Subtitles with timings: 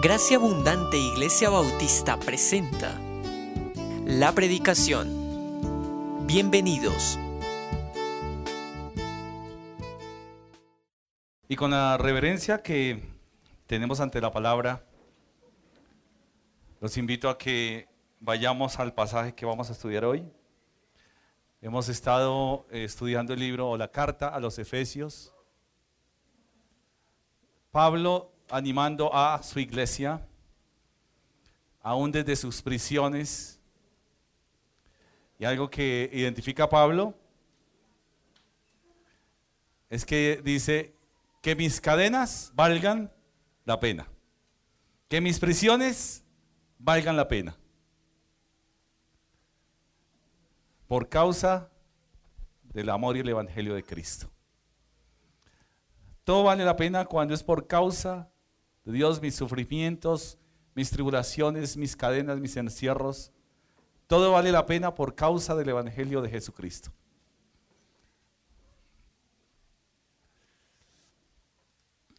[0.00, 2.96] Gracia Abundante Iglesia Bautista presenta
[4.06, 6.24] la predicación.
[6.24, 7.18] Bienvenidos.
[11.48, 13.02] Y con la reverencia que
[13.66, 14.84] tenemos ante la palabra,
[16.80, 17.88] los invito a que
[18.20, 20.24] vayamos al pasaje que vamos a estudiar hoy.
[21.60, 25.34] Hemos estado eh, estudiando el libro o la carta a los Efesios.
[27.72, 30.20] Pablo animando a su iglesia,
[31.82, 33.58] aún desde sus prisiones.
[35.38, 37.14] Y algo que identifica a Pablo
[39.88, 40.94] es que dice
[41.40, 43.10] que mis cadenas valgan
[43.64, 44.08] la pena,
[45.08, 46.24] que mis prisiones
[46.78, 47.56] valgan la pena.
[50.86, 51.70] Por causa
[52.62, 54.30] del amor y el Evangelio de Cristo.
[56.24, 58.30] Todo vale la pena cuando es por causa
[58.92, 60.38] Dios mis sufrimientos,
[60.74, 63.30] mis tribulaciones, mis cadenas, mis encierros.
[64.06, 66.90] Todo vale la pena por causa del Evangelio de Jesucristo.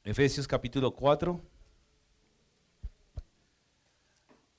[0.03, 1.41] Efesios capítulo 4.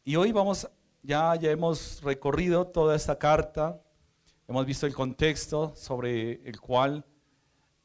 [0.04, 0.68] Y hoy vamos,
[1.02, 3.80] ya, ya hemos recorrido toda esta carta,
[4.48, 7.04] hemos visto el contexto sobre el cual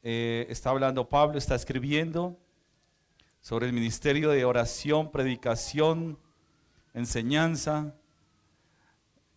[0.02, 2.36] eh, está hablando Pablo, está escribiendo
[3.46, 6.18] sobre el ministerio de oración, predicación,
[6.92, 7.94] enseñanza,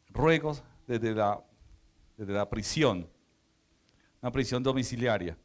[0.10, 1.40] ruegos desde la,
[2.18, 3.08] desde la prisión,
[4.20, 5.38] una prisión domiciliaria.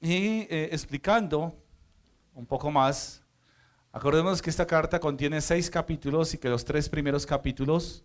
[0.00, 1.54] Y eh, explicando
[2.32, 3.22] un poco más,
[3.92, 8.02] acordemos que esta carta contiene seis capítulos y que los tres primeros capítulos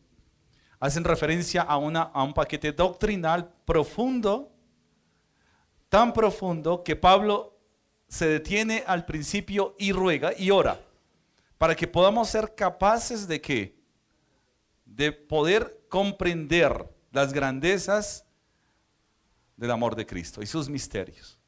[0.82, 4.53] hacen referencia a, una, a un paquete doctrinal profundo
[5.94, 7.56] tan profundo que Pablo
[8.08, 10.80] se detiene al principio y ruega y ora
[11.60, 13.78] para que podamos ser capaces de qué?
[14.86, 18.26] De poder comprender las grandezas
[19.56, 21.40] del amor de Cristo y sus misterios.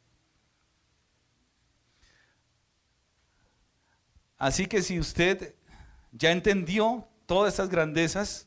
[4.38, 5.56] Así que si usted
[6.12, 8.45] ya entendió todas estas grandezas,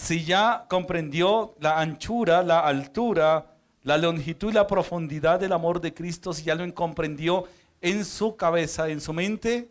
[0.00, 5.92] si ya comprendió la anchura, la altura, la longitud y la profundidad del amor de
[5.92, 7.44] Cristo, si ya lo comprendió
[7.82, 9.70] en su cabeza, en su mente,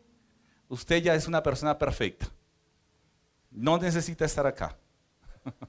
[0.68, 2.28] usted ya es una persona perfecta.
[3.50, 4.78] No necesita estar acá.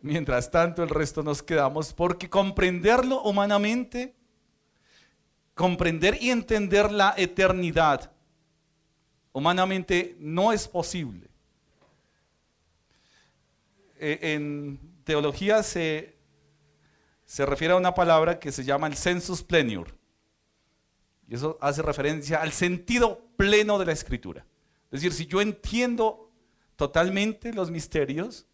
[0.00, 4.16] Mientras tanto, el resto nos quedamos porque comprenderlo humanamente,
[5.54, 8.10] comprender y entender la eternidad,
[9.32, 11.35] humanamente no es posible.
[13.98, 16.16] Eh, en teología se,
[17.24, 19.96] se refiere a una palabra que se llama el sensus plenior.
[21.28, 24.46] Y eso hace referencia al sentido pleno de la escritura.
[24.90, 26.30] Es decir, si yo entiendo
[26.76, 28.46] totalmente los misterios,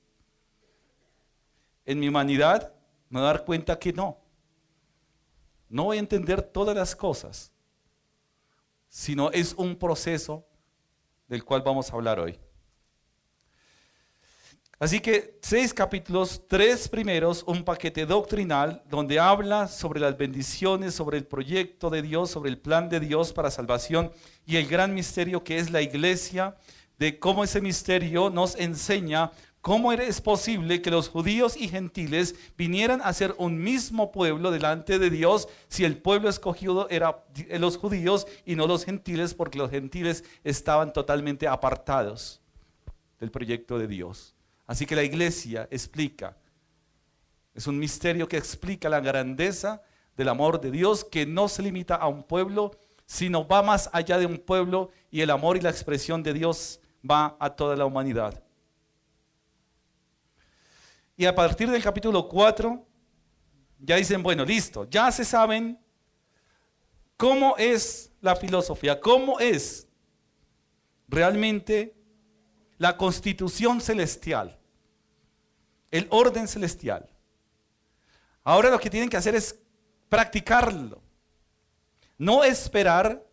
[1.85, 2.75] en mi humanidad
[3.09, 4.19] me voy a dar cuenta que no.
[5.69, 7.53] No voy a entender todas las cosas,
[8.89, 10.47] sino es un proceso
[11.29, 12.39] del cual vamos a hablar hoy.
[14.83, 21.19] Así que seis capítulos, tres primeros, un paquete doctrinal donde habla sobre las bendiciones, sobre
[21.19, 24.11] el proyecto de Dios, sobre el plan de Dios para salvación
[24.45, 26.57] y el gran misterio que es la iglesia,
[26.99, 33.03] de cómo ese misterio nos enseña cómo es posible que los judíos y gentiles vinieran
[33.05, 38.27] a ser un mismo pueblo delante de Dios si el pueblo escogido era los judíos
[38.45, 42.41] y no los gentiles porque los gentiles estaban totalmente apartados
[43.21, 44.35] del proyecto de Dios.
[44.73, 46.35] Así que la iglesia explica,
[47.53, 49.83] es un misterio que explica la grandeza
[50.17, 52.71] del amor de Dios que no se limita a un pueblo,
[53.05, 56.81] sino va más allá de un pueblo y el amor y la expresión de Dios
[57.05, 58.43] va a toda la humanidad.
[61.19, 62.83] Y a partir del capítulo 4,
[63.79, 65.79] ya dicen, bueno, listo, ya se saben
[67.19, 69.87] cómo es la filosofía, cómo es
[71.09, 71.95] realmente
[72.79, 74.61] la constitución celestial
[75.93, 77.09] el orden celestial.
[78.43, 79.57] Ahora lo que tienen que hacer es
[80.09, 81.01] practicarlo.
[82.19, 83.25] No esperar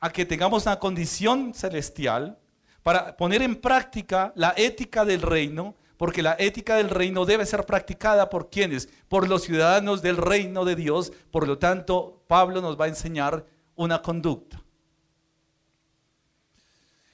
[0.00, 2.38] a que tengamos una condición celestial
[2.82, 7.64] para poner en práctica la ética del reino, porque la ética del reino debe ser
[7.64, 11.12] practicada por quienes, por los ciudadanos del reino de Dios.
[11.30, 14.60] Por lo tanto, Pablo nos va a enseñar una conducta.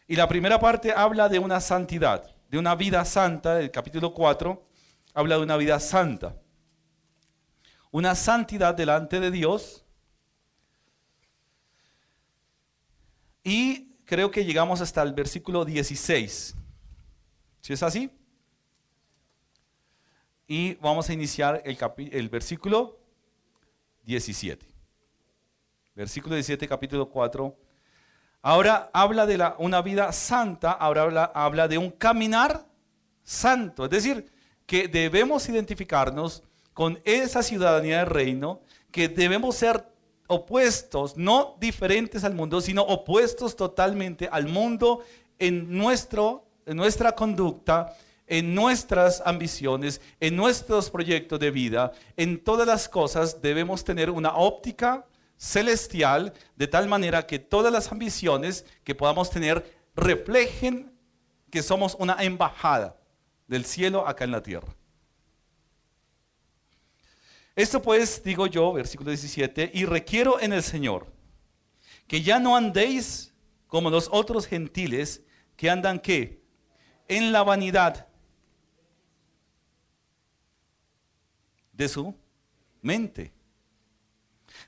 [0.08, 4.62] Y la primera parte habla de una santidad de una vida santa, el capítulo 4
[5.14, 6.36] habla de una vida santa.
[7.90, 9.86] una santidad delante de Dios.
[13.42, 16.54] Y creo que llegamos hasta el versículo 16.
[17.62, 18.10] ¿Si es así?
[20.46, 21.78] Y vamos a iniciar el,
[22.12, 22.98] el versículo
[24.04, 24.66] 17.
[25.94, 27.56] Versículo 17, capítulo 4.
[28.44, 32.66] Ahora habla de una vida santa, ahora habla, habla de un caminar
[33.22, 33.84] santo.
[33.84, 34.32] Es decir,
[34.66, 36.42] que debemos identificarnos
[36.74, 38.60] con esa ciudadanía del reino,
[38.90, 39.86] que debemos ser
[40.26, 45.04] opuestos, no diferentes al mundo, sino opuestos totalmente al mundo
[45.38, 47.94] en, nuestro, en nuestra conducta,
[48.26, 54.34] en nuestras ambiciones, en nuestros proyectos de vida, en todas las cosas debemos tener una
[54.34, 55.04] óptica
[55.42, 60.96] celestial de tal manera que todas las ambiciones que podamos tener reflejen
[61.50, 62.96] que somos una embajada
[63.48, 64.72] del cielo acá en la tierra.
[67.56, 71.08] Esto pues, digo yo, versículo 17, y requiero en el Señor
[72.06, 73.34] que ya no andéis
[73.66, 75.22] como los otros gentiles
[75.56, 76.40] que andan qué?
[77.08, 78.06] En la vanidad
[81.72, 82.14] de su
[82.80, 83.32] mente,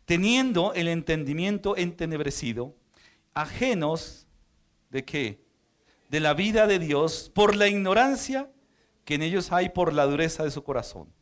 [0.04, 2.74] teniendo el entendimiento entenebrecido,
[3.32, 4.26] ajenos
[4.90, 5.44] de qué?
[6.08, 8.50] De la vida de Dios por la ignorancia
[9.04, 11.14] que en ellos hay por la dureza de su corazón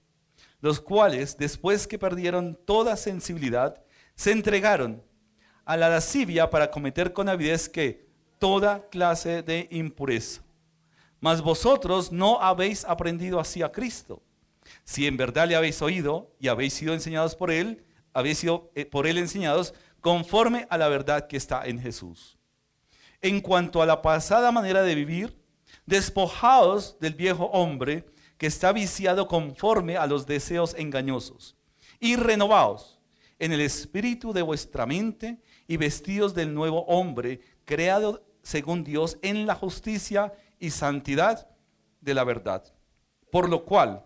[0.62, 3.82] los cuales, después que perdieron toda sensibilidad,
[4.14, 5.02] se entregaron
[5.64, 8.06] a la lascivia para cometer con avidez que
[8.38, 10.40] toda clase de impureza.
[11.20, 14.22] Mas vosotros no habéis aprendido así a Cristo.
[14.84, 18.84] Si en verdad le habéis oído y habéis sido enseñados por él, habéis sido eh,
[18.84, 22.38] por él enseñados conforme a la verdad que está en Jesús.
[23.20, 25.38] En cuanto a la pasada manera de vivir,
[25.86, 28.06] despojados del viejo hombre,
[28.36, 31.56] que está viciado conforme a los deseos engañosos,
[32.00, 32.98] y renovaos
[33.38, 39.46] en el espíritu de vuestra mente y vestidos del nuevo hombre, creado según Dios en
[39.46, 41.48] la justicia y santidad
[42.00, 42.64] de la verdad.
[43.30, 44.04] Por lo cual,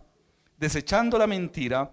[0.59, 1.93] desechando la mentira,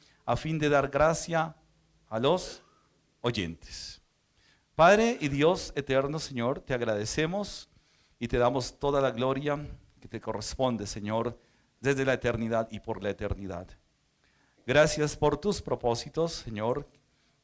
[0.31, 1.55] a fin de dar gracia
[2.07, 2.63] a los
[3.21, 4.01] oyentes.
[4.75, 7.69] Padre y Dios eterno, Señor, te agradecemos
[8.19, 9.59] y te damos toda la gloria
[9.99, 11.37] que te corresponde, Señor
[11.81, 13.67] desde la eternidad y por la eternidad.
[14.65, 16.87] Gracias por tus propósitos, Señor,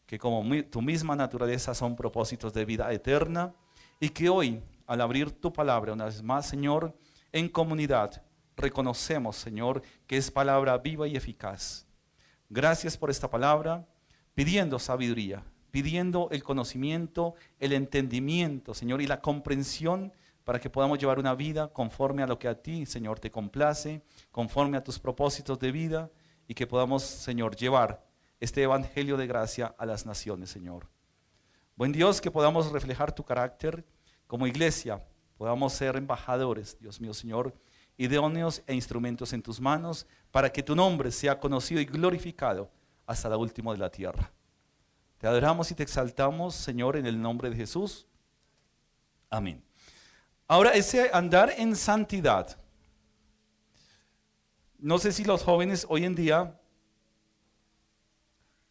[0.06, 3.54] que como tu misma naturaleza son propósitos de vida eterna
[4.00, 6.96] y que hoy, al abrir tu palabra una vez más, Señor,
[7.34, 8.24] en comunidad,
[8.56, 11.87] reconocemos, Señor, que es palabra viva y eficaz.
[12.50, 13.86] Gracias por esta palabra,
[14.34, 20.14] pidiendo sabiduría, pidiendo el conocimiento, el entendimiento, Señor, y la comprensión
[20.46, 24.02] para que podamos llevar una vida conforme a lo que a ti, Señor, te complace,
[24.32, 26.10] conforme a tus propósitos de vida
[26.48, 28.08] y que podamos, Señor, llevar
[28.40, 30.88] este evangelio de gracia a las naciones, Señor.
[31.76, 33.86] Buen Dios, que podamos reflejar tu carácter
[34.26, 35.04] como iglesia,
[35.38, 37.54] podamos ser embajadores, Dios mío, Señor,
[37.98, 42.70] idóneos e instrumentos en tus manos para que tu nombre sea conocido y glorificado
[43.06, 44.32] hasta la última de la tierra.
[45.18, 48.06] Te adoramos y te exaltamos, Señor, en el nombre de Jesús.
[49.30, 49.64] Amén.
[50.48, 52.58] Ahora, ese andar en santidad.
[54.78, 56.60] No sé si los jóvenes hoy en día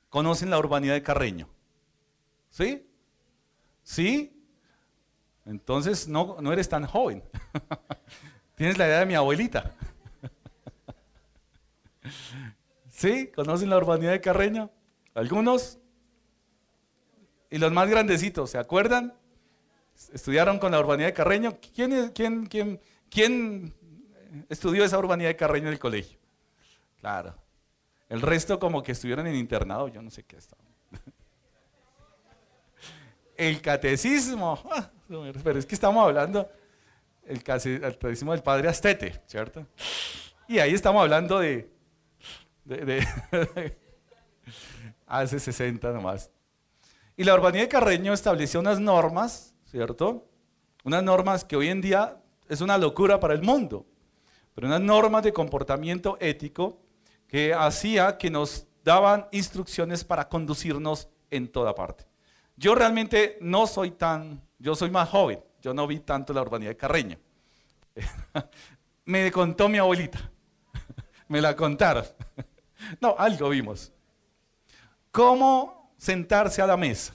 [0.09, 1.49] conocen la urbanidad de Carreño.
[2.49, 2.89] ¿Sí?
[3.83, 4.33] ¿Sí?
[5.45, 7.25] Entonces no, no eres tan joven.
[8.57, 9.75] Tienes la edad de mi abuelita.
[12.89, 13.31] ¿Sí?
[13.35, 14.71] ¿Conocen la urbanidad de Carreño?
[15.15, 15.79] ¿Algunos?
[17.51, 19.15] Y los más grandecitos, ¿se acuerdan?
[20.13, 21.59] estudiaron con la urbanidad de Carreño.
[21.75, 23.75] ¿Quién, quién, quién, quién
[24.49, 26.19] estudió esa urbanidad de Carreño en el colegio?
[27.01, 27.35] Claro.
[28.09, 30.63] El resto como que estuvieron en internado, yo no sé qué estaba.
[33.37, 34.91] El catecismo, ah,
[35.45, 36.49] pero es que estamos hablando
[37.29, 39.67] el catecismo del padre Astete, ¿cierto?
[40.49, 41.71] Y ahí estamos hablando de,
[42.65, 43.07] de
[45.07, 46.31] hace 60 nomás.
[47.17, 50.27] Y la urbanidad de Carreño estableció unas normas ¿cierto?
[50.85, 52.17] Unas normas que hoy en día
[52.49, 53.85] es una locura para el mundo,
[54.55, 56.81] pero unas normas de comportamiento ético
[57.29, 62.07] que hacía que nos daban instrucciones para conducirnos en toda parte.
[62.57, 66.71] Yo realmente no soy tan, yo soy más joven, yo no vi tanto la urbanidad
[66.71, 67.19] de Carreño.
[69.05, 70.31] Me contó mi abuelita,
[71.29, 72.05] me la contaron.
[73.01, 73.91] No, algo vimos.
[75.11, 77.15] ¿Cómo sentarse a la mesa?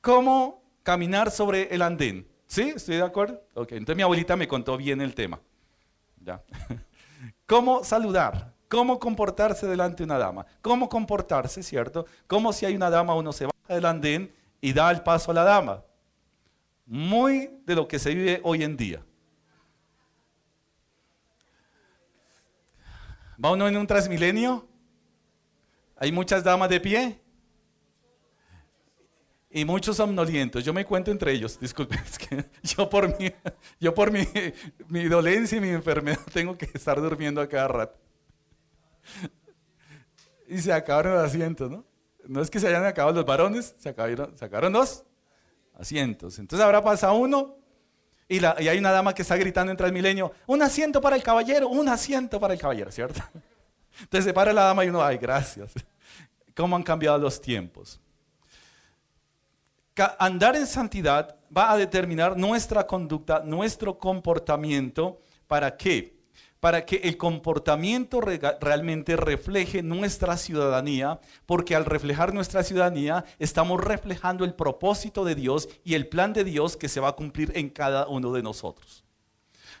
[0.00, 2.26] ¿Cómo caminar sobre el andén?
[2.46, 2.72] ¿Sí?
[2.74, 3.40] ¿Estoy de acuerdo?
[3.54, 5.38] Ok, entonces mi abuelita me contó bien el tema.
[6.24, 6.42] Ya.
[7.46, 8.54] ¿Cómo saludar?
[8.68, 10.46] ¿Cómo comportarse delante de una dama?
[10.62, 12.06] ¿Cómo comportarse, cierto?
[12.26, 15.34] ¿Cómo si hay una dama uno se baja del andén y da el paso a
[15.34, 15.84] la dama?
[16.86, 19.04] Muy de lo que se vive hoy en día.
[23.42, 24.66] ¿Va uno en un transmilenio?
[25.96, 27.20] ¿Hay muchas damas de pie?
[29.50, 30.64] y muchos somnolientos.
[30.64, 33.32] Yo me cuento entre ellos, disculpen, es que yo por, mi,
[33.80, 34.26] yo por mi,
[34.88, 37.98] mi dolencia y mi enfermedad tengo que estar durmiendo a cada rato.
[40.46, 41.84] Y se acabaron los asientos, ¿no?
[42.28, 45.02] No es que se hayan acabado los varones, se acabaron, sacaron dos
[45.78, 46.38] asientos.
[46.38, 47.56] Entonces ahora pasa uno
[48.28, 51.88] y, hay una dama que está gritando en Transmilenio, un asiento para el caballero, un
[51.88, 53.22] asiento para el caballero, ¿cierto?
[54.02, 55.72] Entonces se para la dama y uno, ay, gracias.
[56.54, 57.98] ¿Cómo han cambiado los tiempos?
[60.18, 65.20] andar en santidad va a determinar nuestra conducta, nuestro comportamiento.
[65.48, 66.17] ¿Para qué?
[66.60, 74.44] Para que el comportamiento realmente refleje nuestra ciudadanía, porque al reflejar nuestra ciudadanía estamos reflejando
[74.44, 77.68] el propósito de Dios y el plan de Dios que se va a cumplir en
[77.70, 79.04] cada uno de nosotros.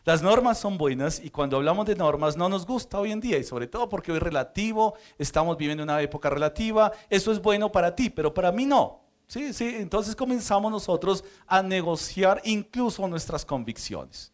[0.04, 3.38] Las normas son buenas y cuando hablamos de normas no nos gusta hoy en día
[3.38, 7.94] y sobre todo porque hoy relativo, estamos viviendo una época relativa, eso es bueno para
[7.94, 9.02] ti, pero para mí no.
[9.26, 14.32] Sí, sí, entonces comenzamos nosotros a negociar incluso nuestras convicciones.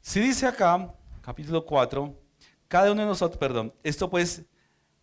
[0.00, 2.14] Si dice acá, capítulo 4,
[2.68, 4.42] cada uno de nosotros, perdón, esto pues,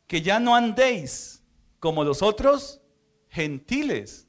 [0.05, 1.43] que ya no andéis
[1.79, 2.81] como los otros
[3.29, 4.27] gentiles.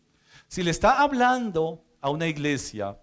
[0.49, 2.99] Si le está hablando a una iglesia,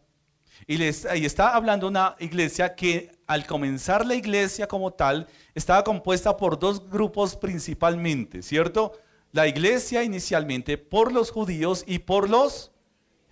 [0.68, 6.38] y, y está hablando una iglesia que al comenzar la iglesia como tal, estaba compuesta
[6.38, 8.94] por dos grupos principalmente, ¿cierto?
[9.36, 12.72] la iglesia inicialmente por los judíos y por los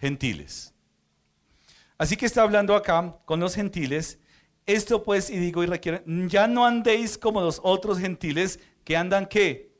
[0.02, 0.74] gentiles.
[1.98, 4.20] Así que está hablando acá con los gentiles.
[4.66, 9.26] Esto pues, y digo y requiere, ya no andéis como los otros gentiles que andan
[9.26, 9.72] qué?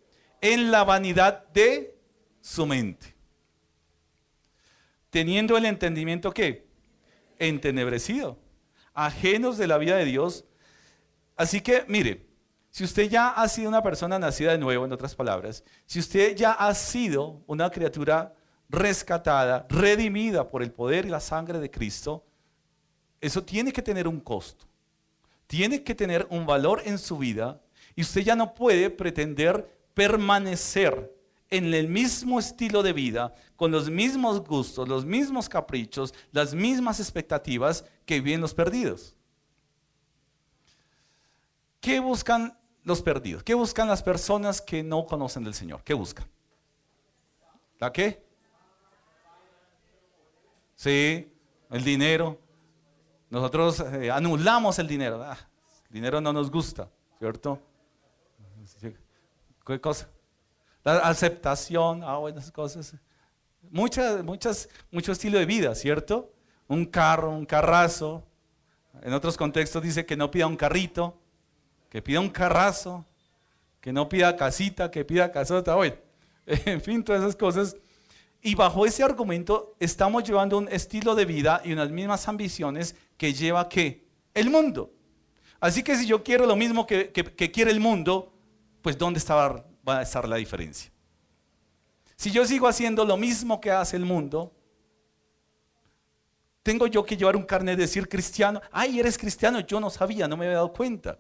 [0.42, 1.96] En la vanidad de
[2.42, 3.16] su mente.
[5.10, 6.68] Teniendo el entendimiento qué?
[7.40, 8.38] Entenebrecido.
[8.94, 10.46] Ajenos de la vida de Dios.
[11.36, 12.26] Así que, mire,
[12.74, 16.36] si usted ya ha sido una persona nacida de nuevo, en otras palabras, si usted
[16.36, 18.34] ya ha sido una criatura
[18.68, 22.26] rescatada, redimida por el poder y la sangre de Cristo,
[23.22, 24.66] eso tiene que tener un costo,
[25.48, 27.62] tiene que tener un valor en su vida
[27.96, 31.14] y usted ya no puede pretender permanecer
[31.50, 37.00] en el mismo estilo de vida, con los mismos gustos, los mismos caprichos, las mismas
[37.00, 39.16] expectativas que viven los perdidos.
[41.80, 43.44] ¿Qué buscan los perdidos?
[43.44, 45.84] ¿Qué buscan las personas que no conocen del Señor?
[45.84, 46.28] ¿Qué buscan?
[47.78, 48.26] ¿La qué?
[50.76, 51.32] Sí,
[51.70, 52.40] el dinero.
[53.34, 55.26] Nosotros eh, anulamos el dinero.
[55.26, 56.88] El dinero no nos gusta,
[57.18, 57.60] ¿cierto?
[59.66, 60.08] ¿Qué cosa?
[60.84, 62.94] La aceptación, ah, buenas cosas.
[63.72, 66.32] Muchas, muchas, mucho estilo de vida, ¿cierto?
[66.68, 68.24] Un carro, un carrazo.
[69.02, 71.18] En otros contextos dice que no pida un carrito
[71.90, 73.04] que pida un carrazo,
[73.82, 75.96] que no pida casita, que pida casota, bueno,
[76.46, 77.78] en fin, todas esas cosas.
[78.44, 83.34] Y bajo ese argumento estamos llevando un estilo de vida y unas mismas ambiciones que
[83.34, 84.92] lleva que el mundo.
[85.60, 87.12] Así que si yo quiero lo mismo que,
[87.54, 88.34] quiere el mundo,
[88.82, 90.92] pues ¿dónde está, va a estar la diferencia?
[92.16, 94.54] Si yo sigo haciendo lo mismo que hace el mundo,
[96.64, 98.62] tengo yo que llevar un carnet de decir cristiano.
[98.72, 101.20] Ay, eres cristiano, yo no sabía, no me había dado cuenta.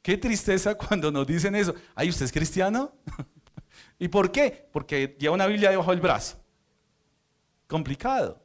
[0.00, 1.74] Qué tristeza cuando nos dicen eso.
[1.94, 2.92] Ay, ¿usted es cristiano?
[3.98, 4.68] ¿Y por qué?
[4.72, 6.42] Porque lleva una Biblia debajo del brazo.
[7.66, 8.41] Complicado.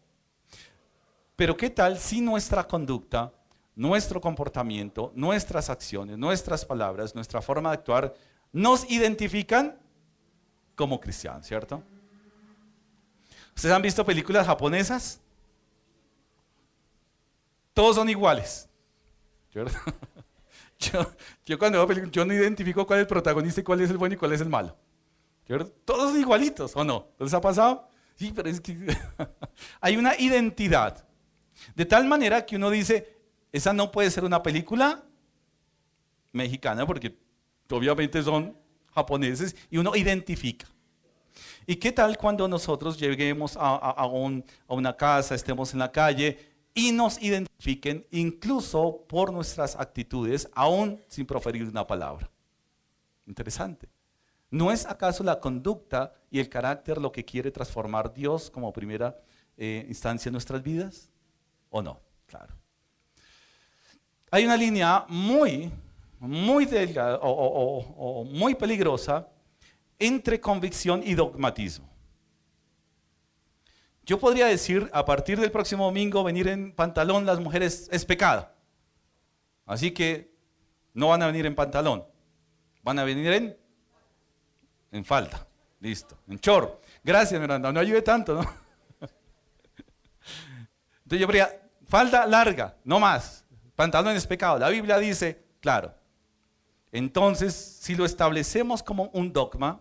[1.37, 3.31] Pero ¿qué tal si nuestra conducta,
[3.75, 8.13] nuestro comportamiento, nuestras acciones, nuestras palabras, nuestra forma de actuar
[8.51, 9.79] nos identifican
[10.75, 11.83] como cristianos, ¿cierto?
[13.55, 15.21] ¿Ustedes han visto películas japonesas?
[17.73, 18.67] Todos son iguales,
[19.51, 19.77] ¿cierto?
[21.45, 23.97] Yo, cuando veo películas, yo no identifico cuál es el protagonista y cuál es el
[23.97, 24.77] bueno y cuál es el malo.
[25.85, 27.07] Todos son igualitos, ¿o no?
[27.17, 27.89] ¿Les ha pasado?
[28.15, 28.77] Sí, pero es que
[29.81, 31.07] hay una identidad.
[31.75, 33.17] De tal manera que uno dice,
[33.51, 35.03] esa no puede ser una película
[36.31, 37.17] mexicana, porque
[37.69, 38.57] obviamente son
[38.93, 40.67] japoneses, y uno identifica.
[41.65, 44.05] ¿Y qué tal cuando nosotros lleguemos a,
[44.67, 46.39] una casa, estemos en la calle
[46.73, 52.29] y nos identifiquen incluso por nuestras actitudes, aún sin proferir una palabra?
[53.25, 53.89] Interesante.
[54.49, 59.19] ¿No es acaso la conducta y el carácter lo que quiere transformar Dios como primera
[59.57, 61.11] eh, instancia en nuestras vidas?
[61.69, 61.99] ¿O no?
[62.25, 62.53] Claro.
[64.31, 65.71] Hay una línea muy,
[66.19, 69.27] muy delgada o muy peligrosa
[69.99, 71.87] entre convicción y dogmatismo.
[74.07, 78.49] Yo podría decir, a partir del próximo domingo, venir en pantalón las mujeres es pecado.
[79.65, 80.33] Así que
[80.93, 82.05] no van a venir en pantalón,
[82.83, 83.57] van a venir en,
[84.93, 85.45] en falta.
[85.81, 86.79] Listo, en chorro.
[87.03, 88.49] Gracias, Miranda, no ayude tanto, ¿no?
[91.07, 93.45] Entonces yo diría, falda larga, no más.
[93.77, 94.59] Pantalón es pecado.
[94.59, 95.93] La Biblia dice, claro.
[96.91, 99.79] Entonces, si lo establecemos como un dogma,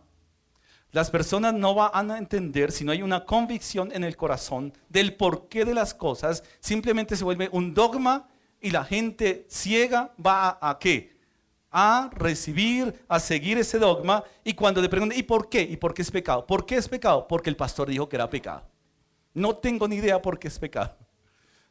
[0.92, 5.16] las personas no van a entender si no hay una convicción en el corazón del
[5.16, 6.44] porqué de las cosas.
[6.60, 8.28] Simplemente se vuelve un dogma
[8.60, 11.16] y la gente ciega va a, a qué?
[11.72, 14.22] A recibir, a seguir ese dogma.
[14.44, 15.62] Y cuando le preguntan, ¿y por qué?
[15.62, 16.46] ¿Y por qué es pecado?
[16.46, 17.26] ¿Por qué es pecado?
[17.26, 18.62] Porque el pastor dijo que era pecado.
[19.34, 20.96] No tengo ni idea por qué es pecado.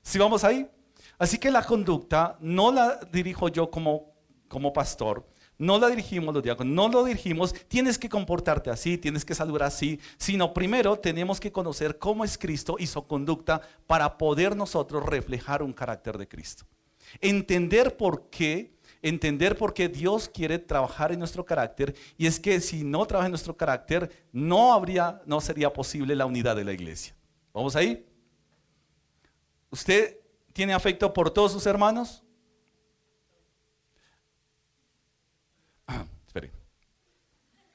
[0.05, 0.69] Si vamos ahí?
[1.17, 4.13] Así que la conducta no la dirijo yo como,
[4.47, 9.25] como pastor, no la dirigimos los diáconos, no lo dirigimos, tienes que comportarte así, tienes
[9.25, 14.19] que saludar así, sino primero tenemos que conocer cómo es Cristo y su conducta para
[14.19, 16.65] poder nosotros reflejar un carácter de Cristo.
[17.19, 22.61] Entender por qué, entender por qué Dios quiere trabajar en nuestro carácter y es que
[22.61, 26.73] si no trabaja en nuestro carácter, no habría, no sería posible la unidad de la
[26.73, 27.15] iglesia.
[27.53, 28.05] ¿Vamos ahí?
[29.75, 30.17] ¿Usted
[30.53, 32.23] tiene afecto por todos sus hermanos?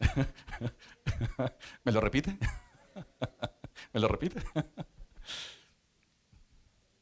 [1.85, 2.39] ¿Me lo repite?
[3.93, 4.41] ¿Me lo repite?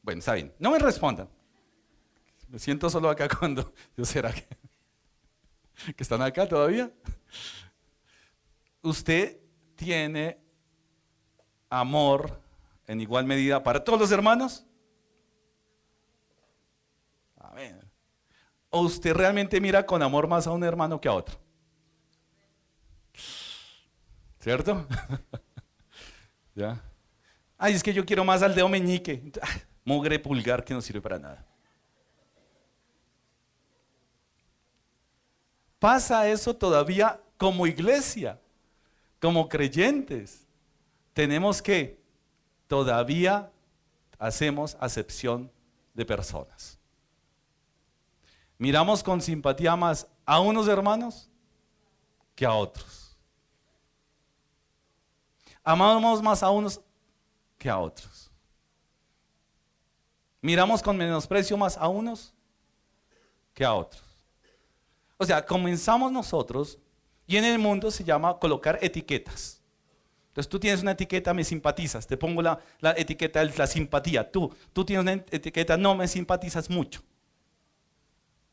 [0.01, 0.53] bueno, está bien.
[0.59, 1.29] No me respondan.
[2.49, 3.73] Me siento solo acá cuando...
[4.03, 4.45] ¿Será que,
[5.95, 6.91] que están acá todavía?
[8.81, 9.39] Usted
[9.77, 10.43] tiene
[11.69, 12.37] amor
[12.85, 14.65] en igual medida para todos los hermanos.
[17.59, 17.79] Amén.
[18.69, 21.39] ¿O usted realmente mira con amor más a un hermano que a otro?
[24.39, 24.87] ¿Cierto?
[26.55, 26.81] ¿Ya?
[27.57, 29.31] Ay, es que yo quiero más al dedo meñique.
[29.83, 31.45] mugre pulgar que no sirve para nada.
[35.77, 38.39] Pasa eso todavía como iglesia,
[39.19, 40.45] como creyentes.
[41.13, 41.99] Tenemos que
[42.67, 43.51] todavía
[44.17, 45.51] hacemos acepción
[45.93, 46.78] de personas.
[48.59, 51.29] Miramos con simpatía más a unos hermanos
[52.35, 53.17] que a otros.
[55.63, 56.81] Amamos más a unos
[57.57, 58.29] que a otros.
[60.41, 62.33] Miramos con menosprecio más a unos
[63.53, 64.03] que a otros.
[65.17, 66.77] O sea, comenzamos nosotros
[67.27, 69.61] y en el mundo se llama colocar etiquetas.
[70.27, 72.59] Entonces tú tienes una etiqueta, me simpatizas, te pongo la,
[72.97, 74.29] etiqueta de la simpatía.
[74.29, 77.01] Tú, tú tienes una etiqueta, no me simpatizas mucho.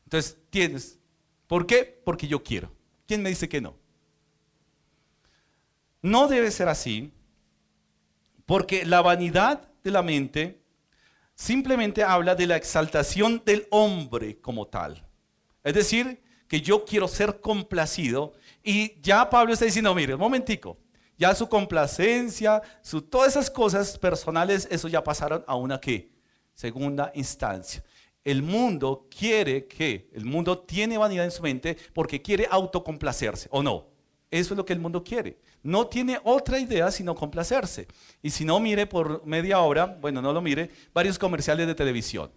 [0.07, 0.97] Entonces tienes,
[1.47, 2.01] ¿por qué?
[2.05, 2.71] Porque yo quiero.
[3.05, 3.75] ¿Quién me dice que no?
[6.01, 7.11] No debe ser así,
[8.45, 10.61] porque la vanidad de la mente
[11.35, 15.05] simplemente habla de la exaltación del hombre como tal.
[15.61, 18.31] Es decir, que yo quiero ser complacido
[18.63, 20.77] y ya Pablo está diciendo, mire, un momentico,
[21.17, 26.13] ya su complacencia, su, todas esas cosas personales, eso ya pasaron a una ¿qué?
[26.53, 27.83] segunda instancia.
[28.27, 33.63] El mundo quiere que, el mundo tiene vanidad en su mente porque quiere autocomplacerse, ¿o
[33.63, 33.87] no?
[34.29, 35.39] Eso es lo que el mundo quiere.
[35.63, 37.87] No tiene otra idea sino complacerse.
[38.21, 42.29] Y si no, mire por media hora, bueno, no lo mire, varios comerciales de televisión.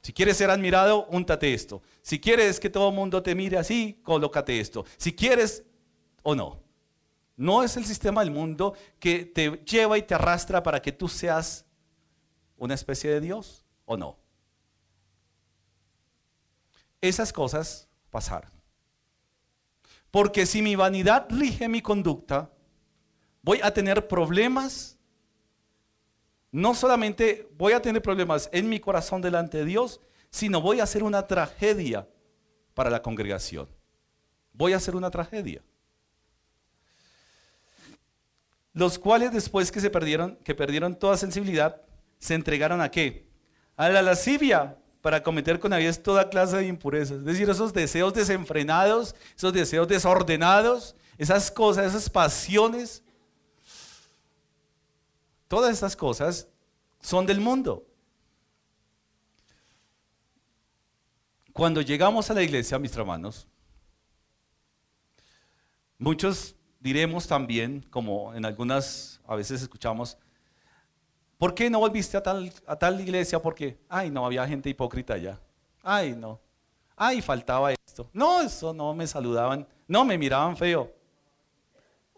[0.00, 1.82] Si quieres ser admirado, úntate esto.
[2.00, 4.84] Si quieres que todo el mundo te mire así, colócate esto.
[4.96, 5.64] Si quieres
[6.22, 6.62] o no.
[7.36, 11.08] No es el sistema del mundo que te lleva y te arrastra para que tú
[11.08, 11.66] seas
[12.56, 14.22] una especie de Dios o no.
[17.04, 18.50] Esas cosas pasaron.
[20.10, 22.50] Porque si mi vanidad rige mi conducta,
[23.42, 24.96] voy a tener problemas.
[26.50, 30.84] No solamente voy a tener problemas en mi corazón delante de Dios, sino voy a
[30.84, 32.08] hacer una tragedia
[32.72, 33.68] para la congregación.
[34.54, 35.62] Voy a hacer una tragedia.
[38.72, 41.82] Los cuales después que se perdieron, que perdieron toda sensibilidad,
[42.18, 43.28] se entregaron a qué?
[43.76, 47.18] A la lascivia para cometer con avidez toda clase de impurezas.
[47.18, 53.02] Es decir, esos deseos desenfrenados, esos deseos desordenados, esas cosas, esas pasiones,
[55.46, 56.48] todas estas cosas
[57.02, 57.86] son del mundo.
[61.52, 63.46] Cuando llegamos a la iglesia, mis hermanos,
[65.98, 70.16] muchos diremos también, como en algunas a veces escuchamos,
[71.38, 73.40] ¿por qué no volviste a tal, a tal iglesia?
[73.40, 75.40] Porque, ay, no, había gente hipócrita allá.
[75.82, 76.40] Ay, no.
[76.96, 78.08] Ay, faltaba esto.
[78.12, 79.66] No, eso no me saludaban.
[79.86, 80.92] No, me miraban feo.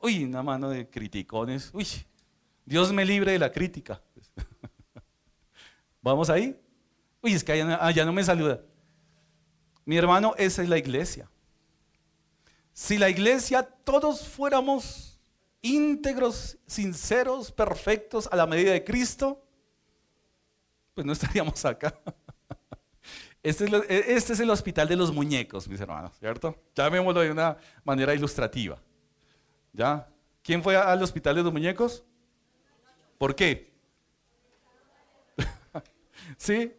[0.01, 1.71] Uy, una mano de criticones.
[1.73, 1.87] Uy,
[2.65, 4.01] Dios me libre de la crítica.
[6.03, 6.59] ¿Vamos ahí?
[7.23, 8.61] Uy, es que allá, no me saluda.
[9.85, 11.29] Mi hermano, esa es la iglesia.
[12.73, 15.06] Si la iglesia todos fuéramos
[15.75, 19.43] íntegros, sinceros, perfectos a la medida de Cristo,
[20.95, 21.99] pues no estaríamos acá.
[23.43, 26.61] Este es, este es, el hospital de los muñecos, mis hermanos, ¿cierto?
[26.75, 28.77] Llamémoslo de una manera ilustrativa.
[29.73, 30.09] ¿Ya?
[30.43, 32.03] ¿Quién fue al hospital de los muñecos?
[33.19, 33.73] ¿Por qué?
[36.39, 36.75] ¿Sí?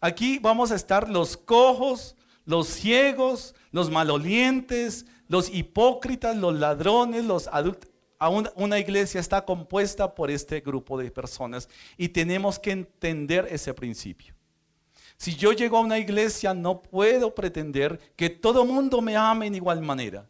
[0.00, 7.48] Aquí vamos a estar los cojos, los ciegos, los malolientes, los hipócritas, los ladrones, los
[7.48, 7.91] adultos.
[8.28, 14.34] Una iglesia está compuesta por este grupo de personas y tenemos que entender ese principio.
[15.16, 19.54] Si yo llego a una iglesia, no puedo pretender que todo mundo me ame en
[19.54, 20.28] igual manera.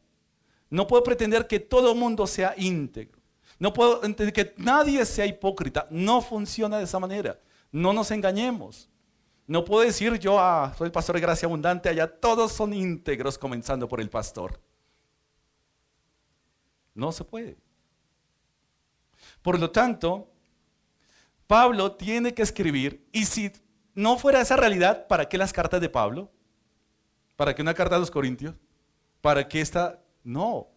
[0.71, 3.21] No puedo pretender que todo mundo sea íntegro.
[3.59, 5.87] No puedo entender que nadie sea hipócrita.
[5.91, 7.39] No funciona de esa manera.
[7.71, 8.89] No nos engañemos.
[9.47, 13.37] No puedo decir yo, ah, soy el pastor de gracia abundante, allá todos son íntegros,
[13.37, 14.61] comenzando por el pastor.
[16.95, 17.57] No se puede.
[19.43, 20.31] Por lo tanto,
[21.47, 23.53] Pablo tiene que escribir, y si
[23.95, 26.31] no fuera esa realidad, ¿para qué las cartas de Pablo?
[27.37, 28.55] ¿Para qué una carta a los Corintios?
[29.21, 30.01] ¿Para qué esta?
[30.23, 30.69] No.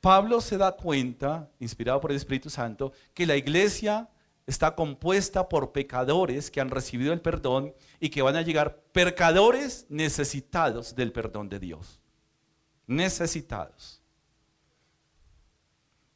[0.00, 4.08] Pablo se da cuenta, inspirado por el Espíritu Santo, que la iglesia
[4.46, 9.86] está compuesta por pecadores que han recibido el perdón y que van a llegar pecadores
[9.88, 12.00] necesitados del perdón de Dios.
[12.86, 14.03] Necesitados.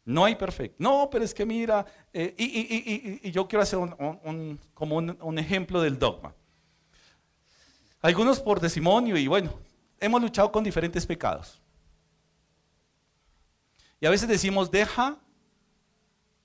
[0.08, 0.76] No hay perfecto.
[0.78, 3.78] No, pero es que mira, eh, y, yo quiero hacer
[4.72, 6.34] como un ejemplo del dogma.
[8.00, 9.52] Algunos por testimonio y bueno,
[10.00, 11.60] hemos luchado con diferentes pecados.
[14.00, 15.18] Y a veces decimos, deja,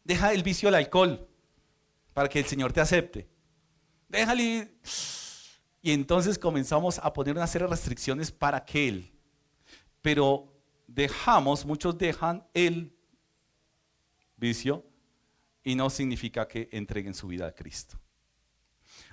[0.04, 1.26] deja el vicio del alcohol
[2.14, 3.30] para que el Señor te acepte.
[4.10, 4.74] Déjale.
[5.82, 9.14] Y entonces comenzamos a poner una serie de restricciones para que Él.
[10.02, 10.54] Pero
[10.86, 12.94] dejamos, muchos dejan el
[15.64, 18.00] y no significa que entreguen su vida a Cristo.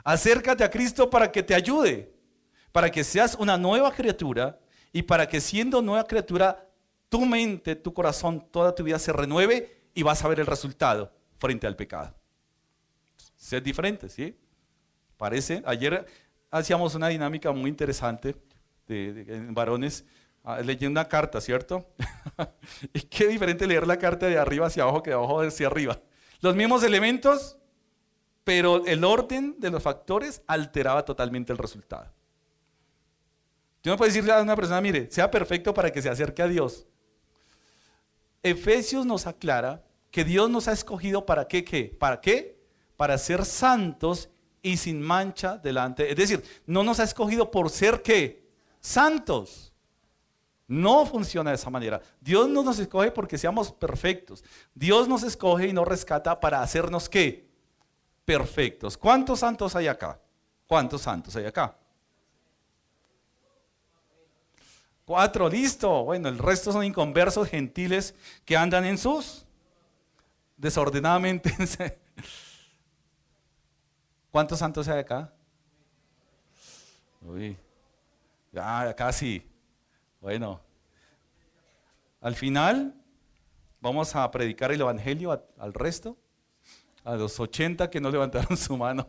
[0.02, 2.12] Acércate a Cristo para que te ayude,
[2.72, 4.58] para que seas una nueva criatura
[4.92, 6.68] y para que siendo nueva criatura,
[7.08, 11.12] tu mente, tu corazón, toda tu vida se renueve y vas a ver el resultado
[11.38, 12.20] frente al pecado
[13.40, 14.36] ser diferente, ¿sí?
[15.16, 16.06] Parece, ayer
[16.50, 18.36] hacíamos una dinámica muy interesante
[18.86, 20.04] de, varones,
[20.58, 21.88] leyendo una carta, ¿cierto?
[22.92, 26.00] y qué diferente leer la carta de arriba hacia abajo que de abajo hacia arriba.
[26.40, 27.58] Los mismos elementos,
[28.44, 32.12] pero el orden de los factores alteraba totalmente el resultado.
[33.82, 36.48] Yo no puedo decirle a una persona, mire, sea perfecto para que se acerque a
[36.48, 36.86] Dios.
[38.42, 42.60] Efesios nos aclara que Dios nos ha escogido para qué, qué, para qué,
[42.96, 44.28] para ser santos
[44.62, 46.10] y sin mancha delante.
[46.10, 48.46] Es decir, no nos ha escogido por ser qué?
[48.80, 49.69] Santos.
[50.70, 52.00] No funciona de esa manera.
[52.20, 54.44] Dios no nos escoge porque seamos perfectos.
[54.72, 57.50] Dios nos escoge y nos rescata para hacernos qué?
[58.24, 58.96] Perfectos.
[58.96, 60.20] ¿Cuántos santos hay acá?
[60.68, 61.76] ¿Cuántos santos hay acá?
[65.04, 66.04] Cuatro, listo.
[66.04, 69.44] Bueno, el resto son inconversos gentiles que andan en sus
[70.56, 71.52] desordenadamente
[74.30, 75.32] ¿Cuántos santos hay acá?
[77.22, 77.56] Uy,
[78.52, 79.49] ya casi.
[80.20, 80.60] Bueno,
[82.20, 82.94] al final
[83.80, 86.18] vamos a predicar el Evangelio al resto,
[87.04, 89.08] a los 80 que no levantaron su mano.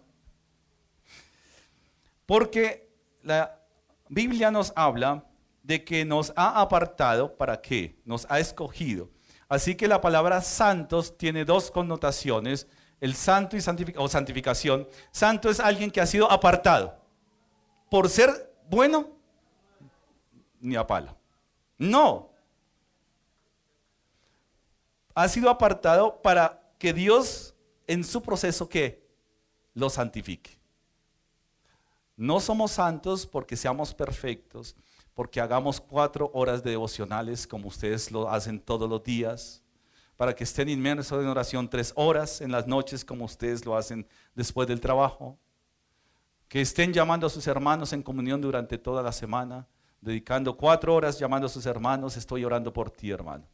[2.25, 2.89] Porque
[3.23, 3.59] la
[4.07, 5.25] Biblia nos habla
[5.63, 7.99] de que nos ha apartado, ¿para qué?
[8.05, 9.09] Nos ha escogido.
[9.49, 12.67] Así que la palabra santos tiene dos connotaciones
[13.01, 14.87] el santo y santificación, o santificación.
[15.11, 16.95] Santo es alguien que ha sido apartado.
[17.89, 19.09] Por ser bueno,
[20.61, 21.17] ni a palo.
[21.77, 22.29] No.
[25.13, 27.53] Ha sido apartado para que Dios
[27.87, 28.69] en su proceso
[29.73, 30.57] lo santifique.
[32.15, 34.75] No somos santos porque seamos perfectos,
[35.13, 39.63] porque hagamos cuatro horas de devocionales como ustedes lo hacen todos los días,
[40.15, 44.07] para que estén inmersos en oración tres horas en las noches como ustedes lo hacen
[44.35, 45.39] después del trabajo,
[46.47, 49.67] que estén llamando a sus hermanos en comunión durante toda la semana,
[50.01, 53.47] dedicando cuatro horas llamando a sus hermanos, estoy orando por ti, hermano.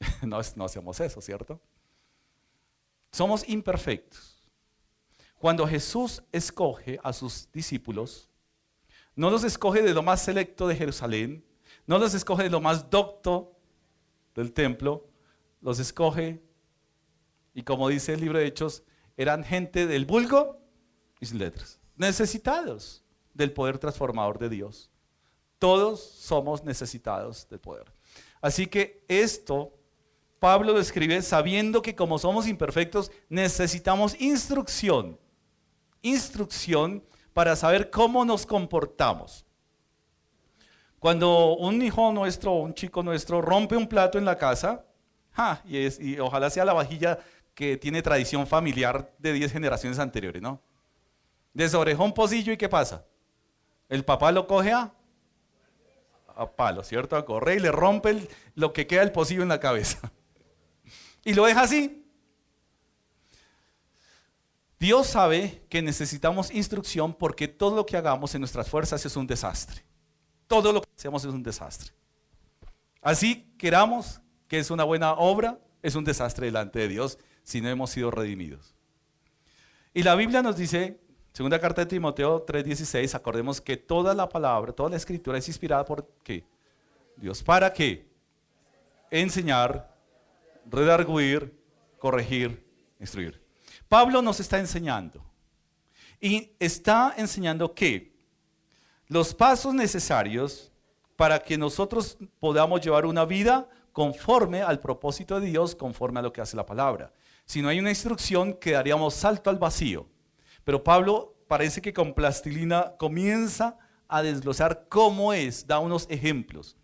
[0.22, 1.60] no, no hacemos eso, ¿cierto?
[3.12, 4.38] Somos imperfectos.
[5.38, 8.28] Cuando Jesús escoge a sus discípulos,
[9.14, 11.44] no los escoge de lo más selecto de Jerusalén,
[11.86, 13.56] no los escoge de lo más docto
[14.34, 15.06] del templo,
[15.60, 16.42] los escoge,
[17.54, 18.84] y como dice el libro de Hechos,
[19.16, 20.60] eran gente del vulgo
[21.20, 23.04] y sin letras, necesitados
[23.40, 24.90] del poder transformador de Dios.
[25.58, 27.92] Todos somos necesitados del poder.
[28.40, 29.72] Así que esto
[30.38, 35.18] Pablo lo escribe sabiendo que como somos imperfectos necesitamos instrucción.
[36.02, 39.44] Instrucción para saber cómo nos comportamos.
[40.98, 44.84] Cuando un hijo nuestro un chico nuestro rompe un plato en la casa,
[45.64, 47.18] y, ojalá sea la vajilla
[47.54, 50.62] que tiene tradición familiar de 10 generaciones anteriores, ¿no?
[51.52, 53.04] Desorejó un pocillo y ¿qué pasa?
[53.90, 54.94] El papá lo coge a,
[56.34, 57.16] a palo, ¿cierto?
[57.16, 60.00] A correr y le rompe lo que queda el pocillo en la cabeza.
[61.22, 62.02] Y lo deja así.
[64.78, 69.26] Dios sabe que necesitamos instrucción porque todo lo que hagamos en nuestras fuerzas es un
[69.26, 69.84] desastre.
[70.46, 71.92] Todo lo que hacemos es un desastre.
[73.02, 77.68] Así queramos que es una buena obra, es un desastre delante de Dios si no
[77.68, 78.74] hemos sido redimidos.
[79.92, 80.98] Y la Biblia nos dice,
[81.32, 85.84] segunda carta de Timoteo 3:16, acordemos que toda la palabra, toda la escritura es inspirada
[85.84, 86.06] por?
[87.16, 87.42] Dios.
[87.42, 88.08] ¿Para qué?
[89.10, 89.94] Enseñar,
[90.66, 91.52] redarguir,
[91.98, 92.64] corregir,
[92.98, 93.40] instruir.
[93.88, 95.22] Pablo nos está enseñando.
[96.20, 98.12] Y está enseñando que
[99.08, 100.70] los pasos necesarios
[101.16, 106.32] para que nosotros podamos llevar una vida conforme al propósito de Dios, conforme a lo
[106.32, 107.12] que hace la palabra.
[107.44, 110.06] Si no hay una instrucción, quedaríamos salto al vacío.
[110.70, 116.76] Pero Pablo parece que con plastilina comienza a desglosar cómo es, da unos ejemplos.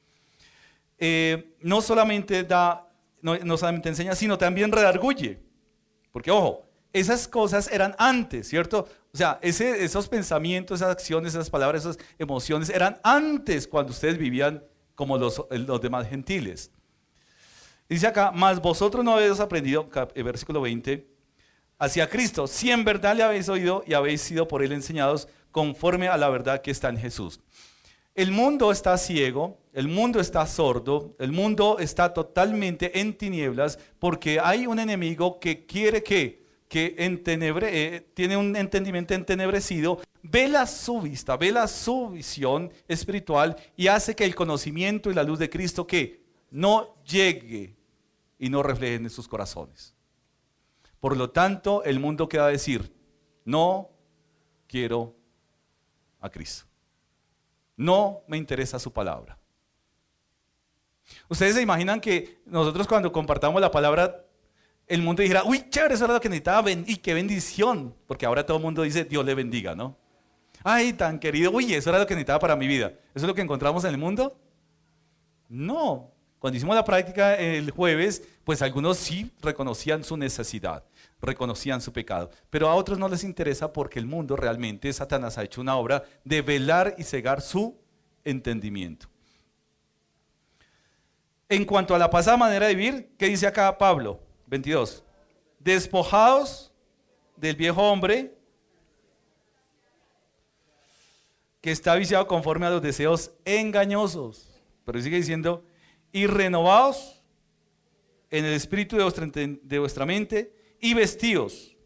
[0.98, 2.88] Eh, no solamente da
[3.22, 5.38] no, solamente enseña, sino también redarguye.
[6.10, 8.88] Porque, ojo, esas cosas eran antes, ¿cierto?
[9.14, 14.64] O sea, esos pensamientos, esas acciones, esas palabras, esas emociones eran antes cuando ustedes vivían
[14.96, 16.72] como los, los demás gentiles.
[17.88, 21.15] Dice acá, mas vosotros no habéis aprendido, el versículo 20,
[21.78, 26.08] hacia Cristo, si en verdad le habéis oído y habéis sido por él enseñados conforme
[26.08, 27.40] a la verdad que está en Jesús.
[28.14, 34.40] El mundo está ciego, el mundo está sordo, el mundo está totalmente en tinieblas porque
[34.40, 41.36] hay un enemigo que quiere que, que eh, tiene un entendimiento entenebrecido, vela su vista,
[41.36, 46.22] vela su visión espiritual y hace que el conocimiento y la luz de Cristo que
[46.50, 47.74] no llegue
[48.38, 49.95] y no refleje en sus corazones.
[51.00, 52.92] Por lo tanto, el mundo queda a decir,
[53.44, 53.90] no
[54.66, 55.14] quiero
[56.20, 56.66] a Cristo.
[57.76, 59.38] No me interesa su palabra.
[61.28, 64.24] Ustedes se imaginan que nosotros cuando compartamos la palabra,
[64.86, 68.44] el mundo dijera, uy, chévere, eso era lo que necesitaba, y qué bendición, porque ahora
[68.44, 69.96] todo el mundo dice, Dios le bendiga, ¿no?
[70.64, 72.88] Ay, tan querido, uy, eso era lo que necesitaba para mi vida.
[73.14, 74.36] ¿Eso es lo que encontramos en el mundo?
[75.48, 76.12] No.
[76.46, 80.84] Cuando hicimos la práctica el jueves, pues algunos sí reconocían su necesidad,
[81.20, 85.42] reconocían su pecado, pero a otros no les interesa porque el mundo realmente, Satanás ha
[85.42, 87.76] hecho una obra de velar y cegar su
[88.22, 89.08] entendimiento.
[91.48, 94.20] En cuanto a la pasada manera de vivir, ¿qué dice acá Pablo?
[94.46, 95.02] 22.
[95.58, 96.72] Despojados
[97.36, 98.32] del viejo hombre
[101.60, 104.48] que está viciado conforme a los deseos engañosos.
[104.84, 105.64] Pero sigue diciendo,
[106.12, 107.22] y renovados
[108.30, 111.76] en el espíritu de vuestra, de vuestra mente y vestidos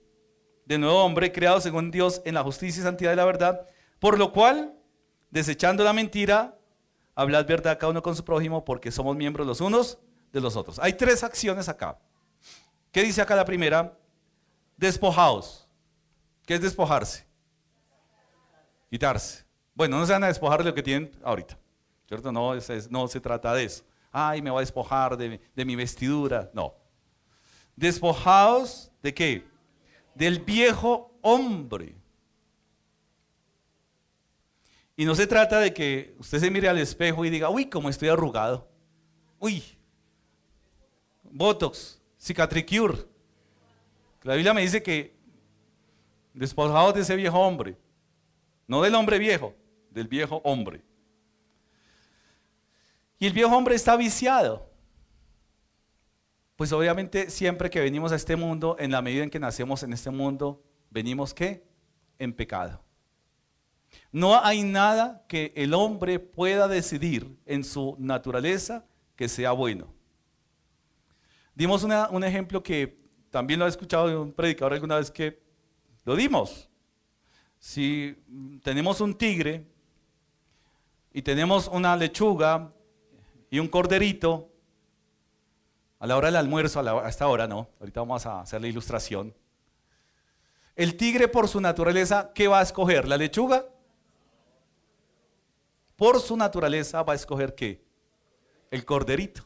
[0.70, 3.66] de nuevo hombre, creado según Dios en la justicia y santidad de la verdad,
[3.98, 4.72] por lo cual,
[5.30, 6.56] desechando la mentira,
[7.16, 9.98] hablad verdad cada uno con su prójimo porque somos miembros los unos
[10.32, 10.78] de los otros.
[10.78, 11.98] Hay tres acciones acá.
[12.92, 13.98] ¿Qué dice acá la primera?
[14.76, 15.68] Despojaos.
[16.46, 17.26] ¿Qué es despojarse?
[18.90, 19.44] Quitarse.
[19.74, 21.58] Bueno, no se van a despojar de lo que tienen ahorita.
[22.06, 22.30] ¿Cierto?
[22.30, 22.52] No,
[22.90, 23.84] no se trata de eso.
[24.10, 26.50] Ay, me voy a despojar de, mi vestidura.
[26.52, 26.74] No.
[27.76, 29.44] Despojaos de qué?
[30.14, 31.94] Del viejo hombre
[34.96, 37.88] y no se trata de que usted se mire al espejo y diga, uy, cómo
[37.88, 38.68] estoy arrugado.
[39.38, 39.62] Uy,
[41.22, 42.98] Botox, Cicatricure.
[44.22, 45.18] La Biblia me dice que
[46.34, 47.76] Despojados de ese viejo hombre.
[48.66, 49.54] No del hombre viejo,
[49.90, 50.82] del viejo hombre.
[53.20, 54.68] Y el viejo hombre está viciado.
[56.56, 59.92] Pues obviamente siempre que venimos a este mundo, en la medida en que nacemos en
[59.92, 61.62] este mundo, venimos qué?
[62.18, 62.82] En pecado.
[64.10, 69.92] No hay nada que el hombre pueda decidir en su naturaleza que sea bueno.
[71.54, 72.98] Dimos un ejemplo que
[73.30, 75.42] también lo he escuchado de un predicador alguna vez que
[76.04, 76.70] lo dimos.
[77.58, 78.16] Si
[78.62, 79.66] tenemos un tigre
[81.12, 82.72] y tenemos una lechuga
[83.50, 84.48] y un corderito,
[85.98, 89.34] a la hora del almuerzo, a, esta hora no, ahorita vamos a hacer la ilustración.
[90.76, 93.06] El tigre por su naturaleza, ¿qué va a escoger?
[93.06, 93.66] ¿La lechuga?
[95.96, 97.84] Por su naturaleza va a escoger qué?
[98.70, 99.42] El corderito.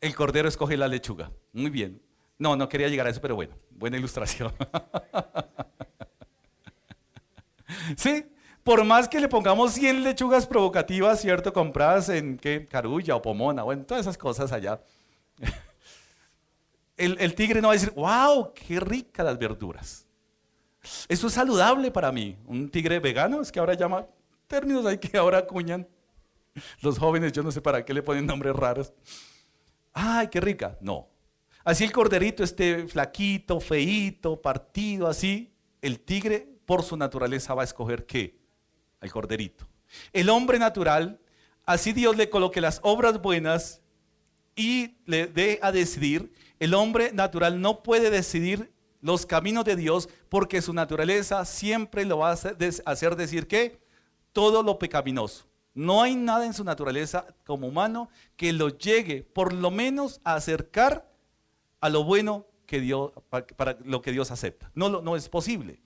[0.00, 1.30] El cordero escoge la lechuga.
[1.52, 2.00] Muy bien.
[2.38, 4.52] No, no quería llegar a eso, pero bueno, buena ilustración.
[7.96, 8.24] sí,
[8.64, 11.52] por más que le pongamos 100 lechugas provocativas, ¿cierto?
[11.52, 12.66] Compradas en ¿qué?
[12.66, 14.82] Carulla o Pomona, bueno, todas esas cosas allá.
[16.96, 20.06] El, tigre no va a decir, wow, qué ricas las verduras.
[21.08, 22.36] Eso es saludable para mí.
[22.46, 24.06] Un tigre vegano, es que ahora llama
[24.46, 25.88] términos ahí que ahora acuñan.
[26.80, 28.92] Los jóvenes, yo no sé para qué le ponen nombres raros
[29.94, 30.76] ay, qué rica.
[30.80, 31.08] No.
[31.64, 37.64] Así el corderito esté flaquito, feito, partido, así, el tigre por su naturaleza va a
[37.64, 38.38] escoger qué?
[39.10, 39.66] Corderito.
[40.12, 41.20] El hombre natural,
[41.64, 43.80] así Dios le coloque las obras buenas
[44.56, 50.08] y le dé a decidir, el hombre natural no puede decidir los caminos de Dios
[50.28, 52.38] porque su naturaleza siempre lo va a
[52.86, 53.80] hacer decir que
[54.32, 55.46] todo lo pecaminoso.
[55.74, 60.36] No hay nada en su naturaleza como humano que lo llegue por lo menos a
[60.36, 61.10] acercar
[61.80, 64.70] a lo bueno que Dios, para, lo que Dios acepta.
[64.74, 65.83] No, no es posible.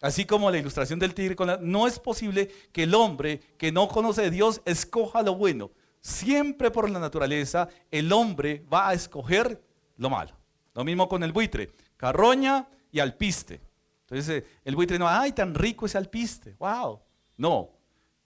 [0.00, 4.24] Así como la ilustración del tigre, no es posible que el hombre que no conoce
[4.24, 5.70] a Dios escoja lo bueno.
[6.00, 9.62] Siempre por la naturaleza el hombre va a escoger
[9.98, 10.32] lo malo.
[10.74, 13.60] Lo mismo con el buitre, carroña y alpiste.
[14.02, 17.00] Entonces eh, el buitre no, ay, tan rico ese alpiste, wow.
[17.36, 17.70] No,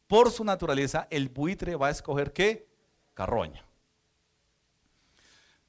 [0.06, 2.68] por su naturaleza, el buitre va a escoger qué?
[3.14, 3.64] Carroña.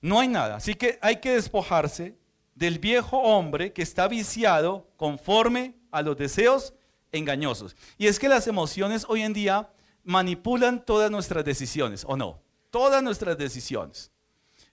[0.01, 0.57] No hay nada.
[0.57, 2.15] Así que hay que despojarse
[2.53, 6.73] del viejo hombre que está viciado conforme a los deseos
[7.11, 7.75] engañosos.
[7.97, 9.69] Y es que las emociones hoy en día
[10.03, 12.41] manipulan todas nuestras decisiones, ¿o no?
[12.69, 14.11] Todas nuestras decisiones.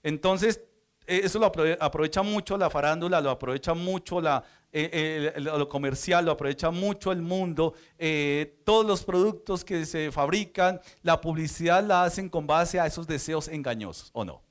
[0.02, 0.60] Entonces,
[1.06, 1.46] eh, eso lo
[1.80, 7.22] aprovecha mucho la farándula, lo aprovecha mucho la, eh, lo comercial, lo aprovecha mucho el
[7.22, 12.86] mundo, eh, todos los productos que se fabrican, la publicidad la hacen con base a
[12.86, 14.42] esos deseos engañosos, ¿o no?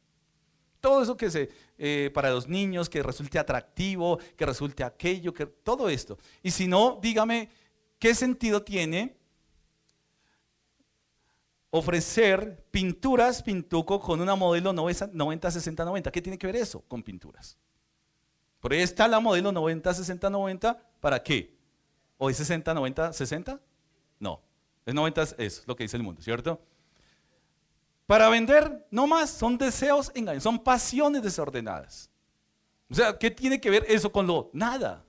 [0.82, 5.46] Todo eso que se, eh, para los niños, que resulte atractivo, que resulte aquello, que
[5.46, 6.18] todo esto.
[6.42, 7.50] Y si no, dígame,
[8.00, 9.16] ¿qué sentido tiene
[11.70, 16.12] ofrecer pinturas pintuco con una modelo 90-60-90?
[16.12, 17.58] ¿Qué tiene que ver eso con pinturas?
[18.60, 20.82] Por ahí está la modelo 90, 60, 90.
[21.00, 21.56] ¿Para qué?
[22.18, 23.60] ¿O es 60, 90, 60?
[24.20, 24.42] No.
[24.86, 26.60] Es 90, es lo que dice el mundo, ¿cierto?
[28.12, 32.10] Para vender, no más, son deseos engañosos, son pasiones desordenadas.
[32.90, 34.50] O sea, ¿qué tiene que ver eso con lo?
[34.52, 35.06] Nada.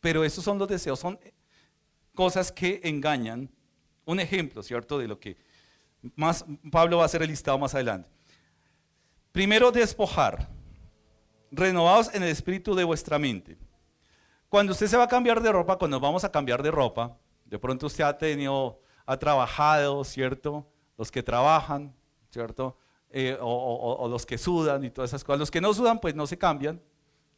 [0.00, 1.18] Pero esos son los deseos, son
[2.14, 3.48] cosas que engañan.
[4.04, 4.98] Un ejemplo, ¿cierto?
[4.98, 5.38] De lo que
[6.14, 8.10] más Pablo va a hacer el listado más adelante.
[9.32, 10.46] Primero, despojar
[11.50, 13.56] renovados en el espíritu de vuestra mente.
[14.50, 17.58] Cuando usted se va a cambiar de ropa, cuando vamos a cambiar de ropa, de
[17.58, 20.70] pronto usted ha tenido, ha trabajado, ¿cierto?
[21.00, 21.94] Los que trabajan,
[22.28, 22.76] ¿cierto?
[23.08, 25.40] Eh, o, los que sudan y todas esas cosas.
[25.40, 26.78] Los que no sudan, pues no se cambian,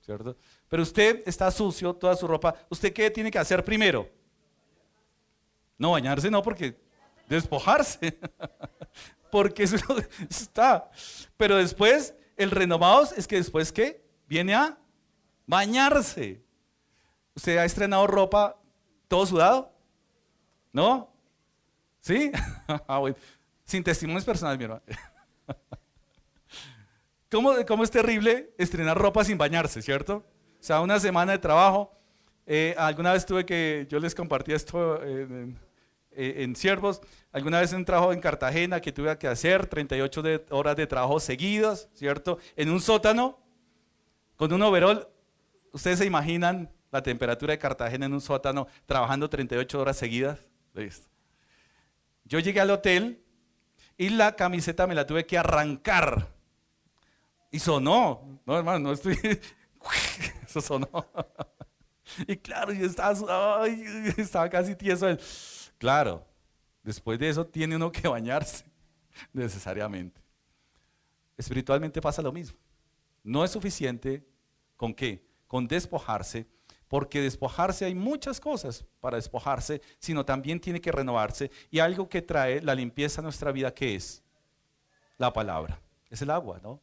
[0.00, 0.36] ¿cierto?
[0.68, 2.56] Pero usted está sucio, toda su ropa.
[2.68, 4.10] ¿Usted qué tiene que hacer primero?
[5.78, 6.76] No bañarse, no, porque
[7.28, 8.18] despojarse.
[9.30, 9.76] porque eso
[10.28, 10.90] está.
[11.36, 14.04] Pero después, el renovados es que después, ¿qué?
[14.26, 14.76] viene a
[15.46, 16.42] bañarse.
[17.36, 18.60] ¿Usted ha estrenado ropa
[19.06, 19.72] todo sudado?
[20.72, 21.14] ¿No?
[22.00, 22.32] ¿Sí?
[23.72, 24.82] Sin testimonios personales, mi hermano.
[27.30, 30.16] ¿Cómo, ¿Cómo, es terrible estrenar ropa sin bañarse, cierto?
[30.16, 31.90] O sea, una semana de trabajo.
[32.44, 35.58] Eh, alguna vez tuve que, yo les compartí esto en,
[36.10, 37.00] en, Siervos,
[37.32, 41.88] alguna vez un trabajo en Cartagena que tuve que hacer 38 horas de trabajo seguidas,
[41.94, 42.38] ¿cierto?
[42.56, 43.38] En un sótano,
[44.36, 45.08] con un overall,
[45.72, 50.40] ¿ustedes se imaginan la temperatura de Cartagena en un sótano trabajando 38 horas seguidas?
[50.74, 51.08] Listo.
[52.26, 53.22] Yo llegué al hotel
[53.96, 56.28] y la camiseta me la tuve que arrancar.
[57.50, 58.40] Y sonó.
[58.46, 59.16] No, hermano, no estoy
[60.44, 60.88] Eso sonó.
[62.26, 63.66] Y claro, yo estaba,
[64.16, 65.06] estaba casi tieso.
[65.78, 66.26] Claro,
[66.82, 68.64] después de eso tiene uno que bañarse
[69.32, 70.20] necesariamente.
[71.36, 72.58] Espiritualmente pasa lo mismo.
[73.22, 74.26] No es suficiente
[74.76, 75.24] con qué?
[75.46, 76.46] Con despojarse,
[76.92, 81.50] porque despojarse hay muchas cosas para despojarse, sino también tiene que renovarse.
[81.70, 84.22] Y algo que trae la limpieza a nuestra vida, ¿qué es?
[85.16, 85.80] La palabra.
[86.10, 86.82] Es el agua, ¿no?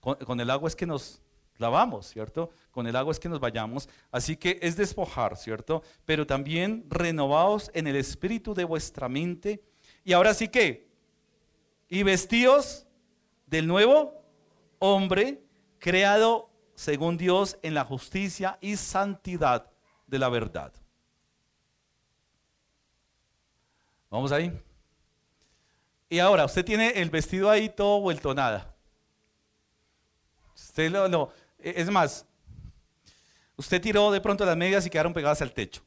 [0.00, 1.20] Con, el agua es que nos
[1.58, 2.48] lavamos, ¿cierto?
[2.70, 3.86] Con el agua es que nos vayamos.
[4.10, 5.82] Así que es despojar, ¿cierto?
[6.06, 9.62] Pero también renovados en el espíritu de vuestra mente.
[10.04, 10.88] Y ahora sí que,
[11.86, 12.86] y vestidos
[13.44, 14.24] del nuevo
[14.78, 15.42] hombre,
[15.78, 16.49] creado
[16.80, 19.70] según Dios en la justicia y santidad
[20.06, 20.72] de la verdad.
[24.08, 24.50] Vamos ahí.
[26.08, 28.74] Y ahora, usted tiene el vestido ahí todo vuelto nada.
[30.54, 32.24] Usted lo, es más,
[33.56, 35.82] usted tiró de pronto las medias y quedaron pegadas al techo.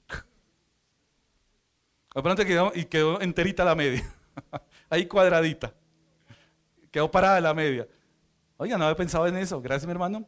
[2.14, 4.08] De pronto quedó, y quedó enterita la media,
[4.91, 5.74] ahí cuadradita.
[6.91, 7.88] Quedó parada la media.
[8.58, 9.60] Oiga, no había pensado en eso.
[9.60, 10.28] Gracias, mi hermano.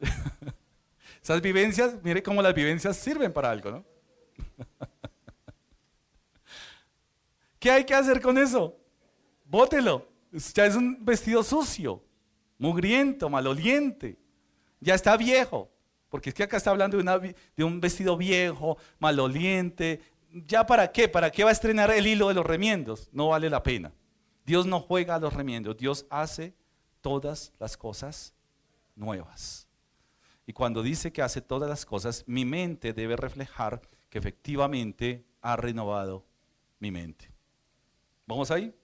[1.22, 3.84] Esas vivencias, mire cómo las vivencias sirven para algo, ¿no?
[7.58, 8.76] ¿Qué hay que hacer con eso?
[9.44, 10.06] Bótelo.
[10.54, 12.04] Ya es un vestido sucio,
[12.58, 14.18] mugriento, maloliente.
[14.80, 15.70] Ya está viejo.
[16.08, 20.00] Porque es que acá está hablando de, de un vestido viejo, maloliente.
[20.30, 21.08] ¿Ya para qué?
[21.08, 23.08] ¿Para qué va a estrenar el hilo de los remiendos?
[23.12, 23.92] No vale la pena.
[24.44, 25.76] Dios no juega a los remiendos.
[25.76, 26.54] Dios hace
[27.02, 28.32] todas las cosas
[28.94, 29.67] nuevas.
[30.48, 35.56] Y cuando dice que hace todas las cosas, mi mente debe reflejar que efectivamente ha
[35.56, 36.24] renovado
[36.78, 37.30] mi mente.
[38.24, 38.74] ¿Vamos ahí?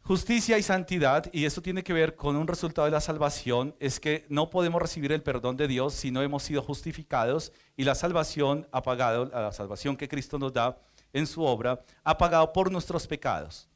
[0.00, 4.00] Justicia y santidad, y eso tiene que ver con un resultado de la salvación, es
[4.00, 7.94] que no podemos recibir el perdón de Dios si no hemos sido justificados y la
[7.94, 10.78] salvación ha pagado, la salvación que Cristo nos da
[11.12, 13.68] en su obra, ha pagado por nuestros pecados.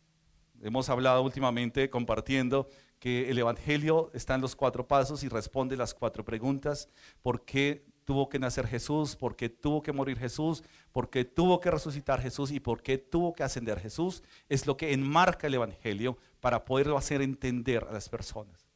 [0.62, 5.94] Hemos hablado últimamente compartiendo que el Evangelio está en los cuatro pasos y responde las
[5.94, 6.88] cuatro preguntas.
[7.22, 9.14] ¿Por qué tuvo que nacer Jesús?
[9.14, 10.64] ¿Por qué tuvo que morir Jesús?
[10.90, 12.50] ¿Por qué tuvo que resucitar Jesús?
[12.50, 14.22] ¿Y por qué tuvo que ascender Jesús?
[14.48, 18.66] Es lo que enmarca el Evangelio para poderlo hacer entender a las personas.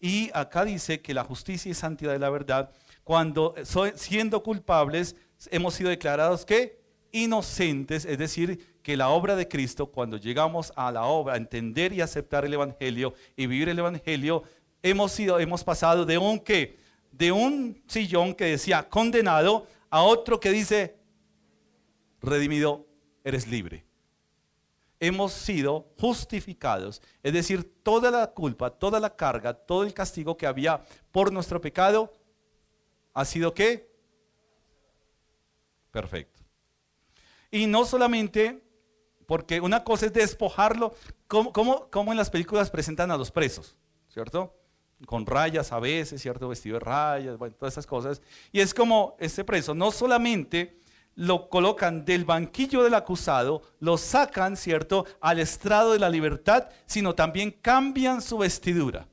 [0.00, 2.72] Y acá dice que la justicia y santidad de la verdad,
[3.04, 3.54] cuando
[3.94, 5.14] siendo culpables,
[5.52, 6.81] hemos sido declarados que
[7.12, 11.92] inocentes, es decir, que la obra de Cristo, cuando llegamos a la obra, a entender
[11.92, 14.42] y aceptar el Evangelio y vivir el Evangelio,
[14.82, 16.78] hemos, sido, hemos pasado de un que,
[17.12, 20.96] de un sillón que decía condenado a otro que dice
[22.20, 22.86] redimido,
[23.24, 23.84] eres libre.
[24.98, 30.46] Hemos sido justificados, es decir, toda la culpa, toda la carga, todo el castigo que
[30.46, 32.12] había por nuestro pecado
[33.12, 33.90] ha sido qué?
[35.90, 36.41] Perfecto.
[37.52, 38.62] Y no solamente
[39.26, 40.94] porque una cosa es despojarlo,
[41.28, 43.76] como, en las películas presentan a los presos,
[44.08, 44.56] ¿cierto?
[45.06, 46.48] Con rayas a veces, ¿cierto?
[46.48, 48.22] Vestido de rayas, bueno, todas esas cosas.
[48.52, 50.78] Y es como este preso, no solamente
[51.14, 57.14] lo colocan del banquillo del acusado, lo sacan, ¿cierto?, al estrado de la libertad, sino
[57.14, 59.08] también cambian su vestidura.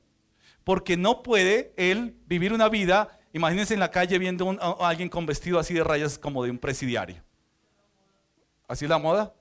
[0.64, 5.26] Porque no puede él vivir una vida, imagínense en la calle viendo a alguien con
[5.26, 7.22] vestido así de rayas como de un presidiario.
[8.70, 9.34] ¿Así la moda?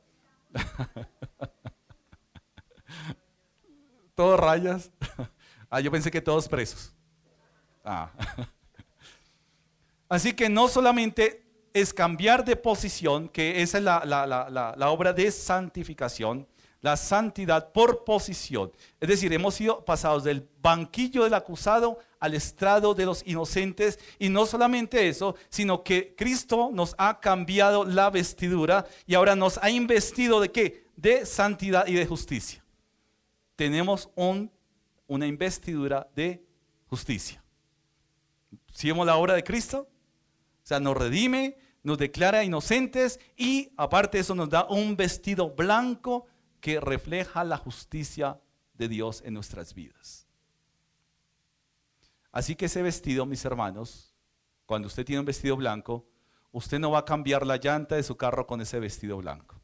[4.16, 4.90] todos rayas.
[5.70, 6.96] ah, yo pensé que todos presos.
[7.86, 8.10] Ah.
[10.10, 15.30] Así que no solamente es cambiar de posición, que esa es la, la, obra de
[15.30, 16.48] santificación,
[16.82, 18.72] la santidad por posición.
[19.00, 24.00] Es decir, hemos sido pasados del banquillo del acusado al estrado de los inocentes.
[24.18, 29.58] Y no solamente eso, sino que Cristo nos ha cambiado la vestidura y ahora nos
[29.62, 30.86] ha investido de qué?
[30.96, 32.64] De santidad y de justicia.
[33.56, 34.52] Tenemos un,
[35.08, 36.42] una investidura de
[36.88, 37.44] justicia.
[38.72, 39.90] Si vemos la obra de Cristo,
[40.64, 45.50] o sea, nos redime, nos declara inocentes y aparte de eso nos da un vestido
[45.50, 46.26] blanco
[46.60, 48.39] que refleja la justicia
[48.74, 50.28] de Dios en nuestras vidas.
[52.32, 54.14] Así que ese vestido, mis hermanos,
[54.66, 56.05] cuando usted tiene un vestido blanco,
[56.51, 59.60] usted no va a cambiar la llanta de su carro con ese vestido blanco.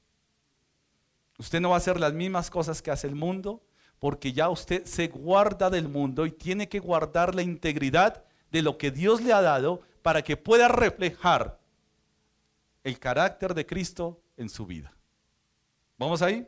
[1.37, 3.63] Usted no va a hacer las mismas cosas que hace el mundo,
[3.99, 8.77] porque ya usted se guarda del mundo y tiene que guardar la integridad de lo
[8.77, 11.59] que Dios le ha dado para que pueda reflejar
[12.83, 14.93] el carácter de Cristo en su vida.
[15.97, 16.47] ¿Vamos ahí?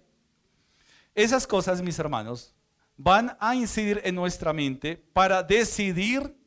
[1.17, 2.53] Esas cosas, mis hermanos,
[2.95, 6.37] van a incidir en nuestra mente para decidir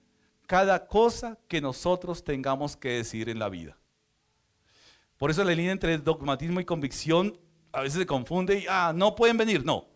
[0.46, 3.76] cada cosa que nosotros tengamos que decir en la vida.
[5.16, 7.36] Por eso la línea entre dogmatismo y convicción
[7.72, 9.64] a veces se confunde y, ah, no pueden venir.
[9.64, 9.88] No.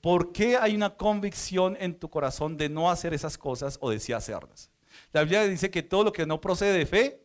[0.00, 4.00] ¿Por qué hay una convicción en tu corazón de no hacer esas cosas o de
[4.00, 4.72] sí hacerlas?
[5.12, 7.24] La Biblia dice que todo lo que no procede de fe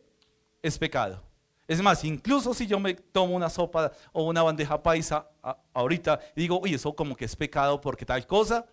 [0.62, 1.29] es pecado.
[1.70, 5.28] Es más, incluso si yo me tomo una sopa o una bandeja paisa
[5.72, 8.66] ahorita y digo, uy, eso como que es pecado porque tal cosa,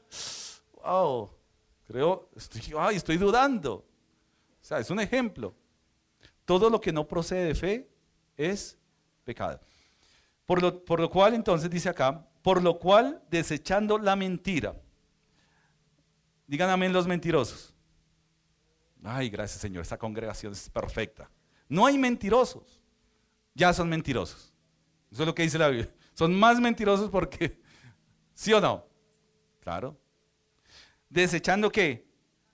[0.84, 1.30] wow,
[1.86, 3.74] creo, estoy, ay, estoy dudando.
[3.76, 5.54] O sea, es un ejemplo.
[6.44, 7.88] Todo lo que no procede de fe
[8.36, 8.80] es
[9.24, 9.60] pecado.
[10.48, 14.76] Por lo, por lo cual entonces dice acá, por lo cual desechando la mentira.
[16.48, 17.76] Digan amén los mentirosos.
[19.04, 21.30] Ay, gracias Señor, esta congregación es perfecta.
[21.70, 22.77] No hay mentirosos,
[23.58, 24.54] ya son mentirosos.
[25.12, 25.92] Eso es lo que dice la Biblia.
[26.14, 27.60] Son más mentirosos porque,
[28.34, 28.86] ¿sí o no?
[29.60, 30.00] Claro.
[31.10, 32.08] Desechando que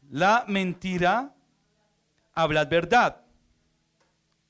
[0.09, 1.35] la mentira,
[2.33, 3.21] hablad verdad.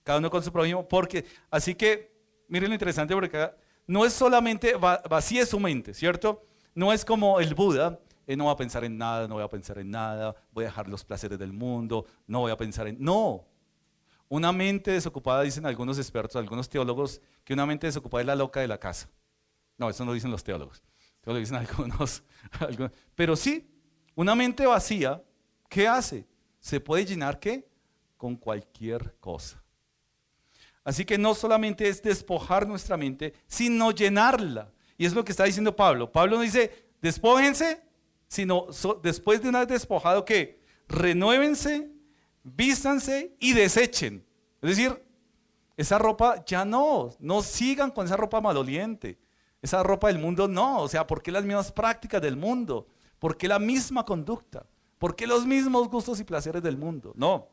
[0.03, 2.13] Cada uno con su prójimo, porque, así que,
[2.47, 3.51] miren lo interesante, porque
[3.87, 6.45] no es solamente vacía su mente, ¿cierto?
[6.75, 9.49] No es como el Buda, eh, no voy a pensar en nada, no voy a
[9.49, 12.97] pensar en nada, voy a dejar los placeres del mundo, no voy a pensar en...
[12.99, 13.45] No,
[14.33, 18.61] una mente desocupada, dicen algunos expertos, algunos teólogos, que una mente desocupada es la loca
[18.61, 19.07] de la casa.
[19.77, 20.81] No, eso no dicen los teólogos.
[21.21, 22.23] Eso lo dicen algunos,
[22.59, 22.91] algunos.
[23.13, 23.69] Pero sí,
[24.15, 25.23] una mente vacía,
[25.69, 26.27] ¿qué hace?
[26.59, 27.69] Se puede llenar qué?
[28.17, 29.63] Con cualquier cosa.
[30.83, 34.71] Así que no solamente es despojar nuestra mente, sino llenarla.
[34.97, 36.11] Y es lo que está diciendo Pablo.
[36.11, 37.83] Pablo no dice, despójense,
[38.27, 38.65] sino
[39.03, 41.92] después de una vez despojado que renuévense,
[42.43, 44.25] vístanse y desechen.
[44.61, 45.03] Es decir,
[45.75, 49.19] esa ropa ya no, no sigan con esa ropa maloliente.
[49.61, 52.87] Esa ropa del mundo no, o sea, ¿por qué las mismas prácticas del mundo?
[53.17, 54.65] ¿Por qué la misma conducta?
[54.97, 57.13] ¿Por qué los mismos gustos y placeres del mundo?
[57.15, 57.47] No.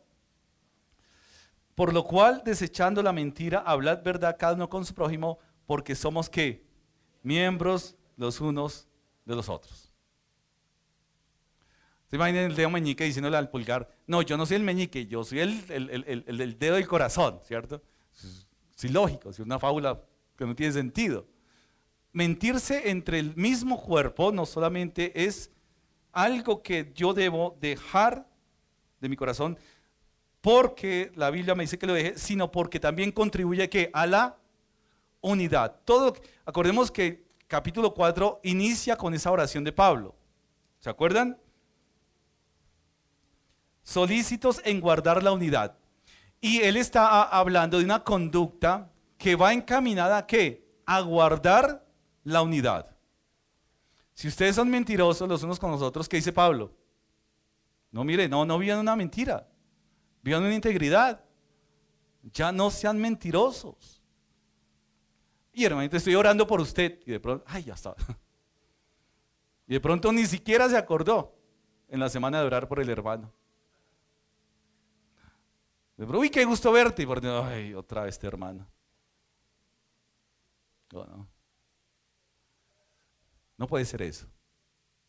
[1.74, 6.28] Por lo cual, desechando la mentira, hablad verdad cada uno con su prójimo, porque somos
[6.28, 6.64] qué?
[7.22, 8.88] Miembros los unos
[9.24, 9.89] de los otros.
[12.10, 13.88] ¿Se imaginan el dedo meñique diciéndole al pulgar?
[14.08, 17.80] No, yo no soy el meñique, yo soy el, el, dedo del corazón, ¿cierto?
[18.74, 20.02] Es lógico, es una fábula
[20.36, 21.28] que no tiene sentido.
[22.12, 25.52] Mentirse entre el mismo cuerpo no solamente es
[26.10, 28.26] algo que yo debo dejar
[29.00, 29.56] de mi corazón,
[30.40, 34.36] porque la Biblia me dice que lo deje, sino porque también contribuye que a la
[35.20, 35.76] unidad.
[35.84, 40.16] Todo, acordemos que capítulo 4 inicia con esa oración de Pablo.
[40.80, 41.38] ¿Se acuerdan?
[43.90, 45.76] Solícitos en guardar la unidad.
[46.40, 48.88] Y él está hablando de una conducta
[49.18, 50.64] que va encaminada a qué?
[50.86, 51.84] A guardar
[52.22, 52.96] la unidad.
[54.14, 56.72] Si ustedes son mentirosos los unos con los otros, ¿qué dice Pablo?
[57.90, 59.48] No, mire, no, no vivan una mentira.
[60.22, 61.24] Vivan una integridad.
[62.32, 64.00] Ya no sean mentirosos.
[65.52, 67.00] Y hermanito, estoy orando por usted.
[67.06, 67.96] Y de pronto, ay, ya está.
[69.66, 71.36] Y de pronto ni siquiera se acordó
[71.88, 73.32] en la semana de orar por el hermano.
[76.06, 77.02] Pronto, uy, qué gusto verte.
[77.02, 78.66] Y por ay, otra vez este hermano.
[80.92, 81.28] no.
[83.58, 84.26] no puede ser eso.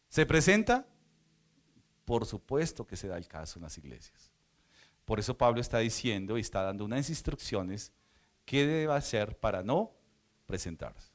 [0.10, 0.86] ¿Se presenta?
[2.04, 4.32] Por supuesto que se da el caso en las iglesias.
[5.06, 7.94] Por eso Pablo está diciendo y está dando unas instrucciones
[8.46, 9.94] qué debe hacer para no
[10.46, 11.12] presentarse.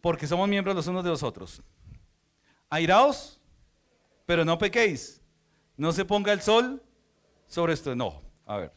[0.00, 1.60] Porque somos miembros los unos de los otros.
[2.68, 3.40] Airaos,
[4.24, 5.19] pero no pequéis.
[5.80, 6.82] No se ponga el sol
[7.46, 7.96] sobre esto.
[7.96, 8.72] No, a ver.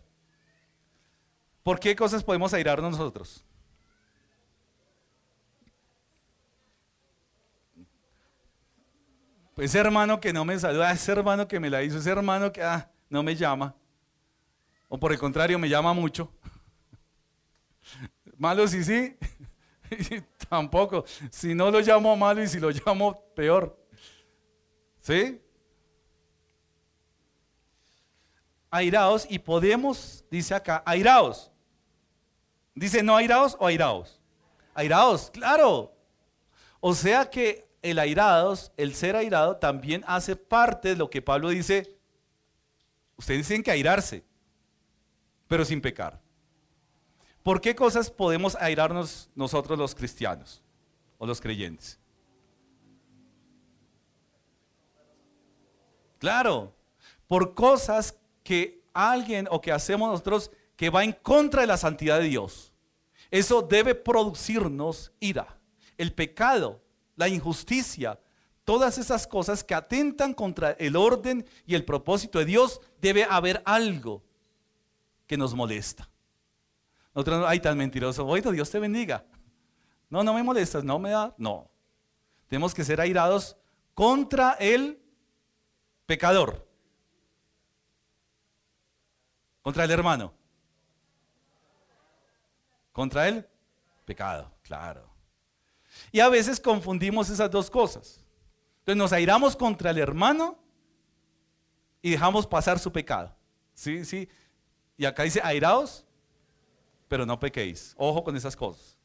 [1.61, 3.43] ¿Por qué cosas podemos airarnos nosotros?
[9.57, 12.63] Ese hermano que no me saluda, ese hermano que me la hizo, ese hermano que
[12.63, 13.75] ah, no me llama.
[14.87, 16.31] O por el contrario, me llama mucho.
[18.37, 19.17] Malo sí, sí.
[20.49, 21.03] Tampoco.
[21.29, 23.77] Si no lo llamo malo y si lo llamo peor.
[25.01, 25.42] ¿Sí?
[28.73, 31.51] Airaos y podemos, dice acá, airaos.
[32.73, 34.19] Dice no airaos o airaos.
[34.73, 35.95] Airaos, claro.
[36.79, 41.49] O sea que el airados, el ser airado, también hace parte de lo que Pablo
[41.49, 41.95] dice.
[43.15, 44.25] Ustedes tienen que airarse,
[45.47, 46.19] pero sin pecar.
[47.43, 50.63] ¿Por qué cosas podemos airarnos nosotros los cristianos
[51.19, 51.99] o los creyentes?
[56.17, 56.73] Claro,
[57.27, 62.19] por cosas que alguien o que hacemos nosotros que va en contra de la santidad
[62.19, 62.73] de Dios.
[63.31, 65.57] Eso debe producirnos ira.
[65.97, 66.83] El pecado
[67.15, 68.19] la injusticia,
[68.63, 73.61] todas esas cosas que atentan contra el orden y el propósito de Dios, debe haber
[73.65, 74.23] algo
[75.27, 76.09] que nos molesta.
[77.13, 79.25] Nosotros no, ay, tan mentiroso, oído, Dios te bendiga.
[80.09, 81.69] No, no me molestas, no me da, no.
[82.47, 83.57] Tenemos que ser airados
[83.93, 84.99] contra el
[86.05, 86.67] pecador,
[89.63, 90.31] contra el hermano,
[92.91, 93.47] contra el
[94.05, 95.09] pecado, claro.
[96.11, 98.19] Y a veces confundimos esas dos cosas.
[98.79, 100.59] Entonces nos airamos contra el hermano
[102.01, 103.35] y dejamos pasar su pecado.
[103.73, 104.05] ¿Sí?
[104.05, 104.29] ¿Sí?
[104.97, 106.05] Y acá dice airaos,
[107.07, 107.95] pero no pequéis.
[107.97, 108.97] Ojo con esas cosas.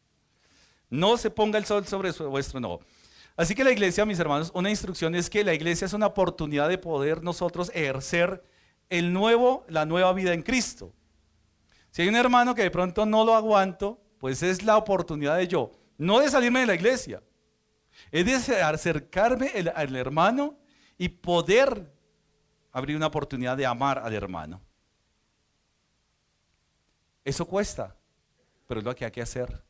[0.90, 2.80] No se ponga el sol sobre vuestro no.
[3.36, 6.68] Así que la iglesia, mis hermanos, una instrucción es que la iglesia es una oportunidad
[6.68, 8.42] de poder nosotros ejercer
[8.89, 10.93] el nuevo, la nueva vida en Cristo.
[11.91, 15.49] Si hay un hermano que de pronto no lo aguanto, pues es la oportunidad de
[15.49, 17.22] yo, no de salirme de la iglesia,
[18.11, 20.59] es de acercarme al hermano
[20.97, 21.93] y poder
[22.72, 24.61] abrir una oportunidad de amar al hermano.
[27.24, 27.95] Eso cuesta,
[28.66, 29.62] pero es lo que hay que hacer.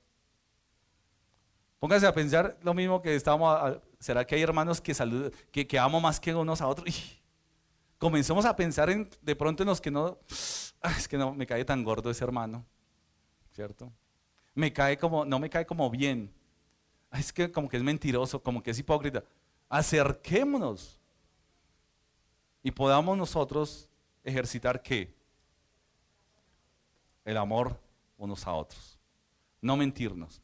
[1.78, 3.78] Póngase a pensar lo mismo que estábamos.
[4.00, 4.94] ¿Será que hay hermanos que,
[5.50, 6.88] que, que amo más que unos a otros?
[7.98, 10.18] Comencemos a pensar en, de pronto en los que no.
[10.96, 12.64] Es que no me cae tan gordo ese hermano,
[13.52, 13.92] ¿cierto?
[14.54, 16.32] Me cae como, no me cae como bien.
[17.12, 19.24] Es que como que es mentiroso, como que es hipócrita.
[19.68, 21.00] Acerquémonos
[22.62, 23.88] y podamos nosotros
[24.24, 25.18] ejercitar qué?
[27.28, 27.78] el amor
[28.16, 28.98] unos a otros.
[29.60, 30.40] No mentirnos.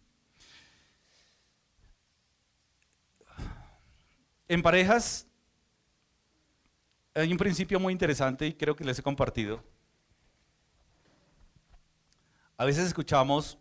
[4.46, 5.26] En parejas
[7.14, 9.62] hay un principio muy interesante y creo que les he compartido.
[12.56, 13.58] A veces escuchamos,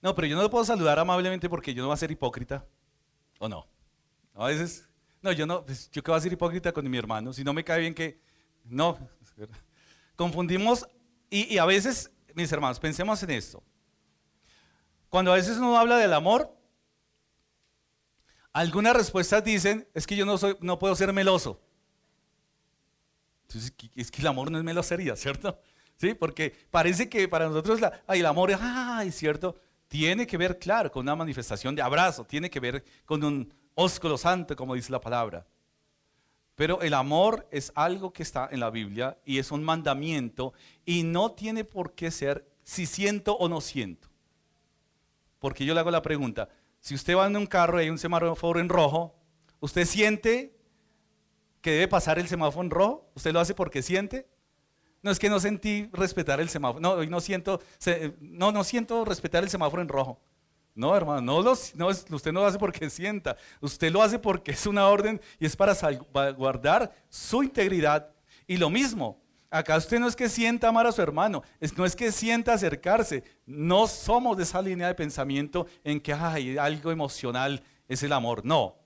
[0.00, 2.64] no, pero yo no lo puedo saludar amablemente porque yo no voy a ser hipócrita.
[3.38, 3.66] ¿O no?
[4.34, 4.88] A veces,
[5.22, 7.52] no, yo no, pues, yo que voy a ser hipócrita con mi hermano, si no
[7.52, 8.20] me cae bien que,
[8.64, 8.98] no.
[10.16, 10.86] Confundimos
[11.28, 13.62] y, a veces, mis hermanos, pensemos en esto.
[15.08, 16.56] Cuando a veces uno habla del amor,
[18.52, 21.60] algunas respuestas dicen, es que yo no, soy, no puedo ser meloso.
[23.48, 25.58] Entonces, es que el amor no es melosería, ¿cierto?
[25.96, 26.14] ¿Sí?
[26.14, 29.56] Porque parece que para nosotros la, el amor ay, ¿cierto?
[29.88, 34.18] Tiene que ver, claro, con una manifestación de abrazo, tiene que ver con un ósculo
[34.18, 35.46] santo, como dice la palabra.
[36.56, 41.02] Pero el amor es algo que está en la Biblia y es un mandamiento y
[41.02, 44.08] no tiene por qué ser si siento o no siento.
[45.38, 46.48] Porque yo le hago la pregunta,
[46.80, 49.14] si usted va en un carro y hay un semáforo en rojo,
[49.60, 50.55] ¿usted siente
[51.66, 53.10] que debe pasar el semáforo en rojo?
[53.16, 54.28] ¿Usted lo hace porque siente?
[55.02, 56.80] No es que no sentí respetar el semáforo.
[56.80, 57.60] No, hoy no siento,
[58.20, 60.20] no, no siento respetar el semáforo en rojo.
[60.76, 64.64] No, hermano, no, no usted no lo hace porque sienta, usted lo hace porque es
[64.64, 65.74] una orden y es para
[66.34, 68.14] guardar su integridad.
[68.46, 71.42] Y lo mismo, acá usted no es que sienta amar a su hermano,
[71.76, 76.58] no es que sienta acercarse, no somos de esa línea de pensamiento en que hay
[76.58, 78.85] algo emocional es el amor, no.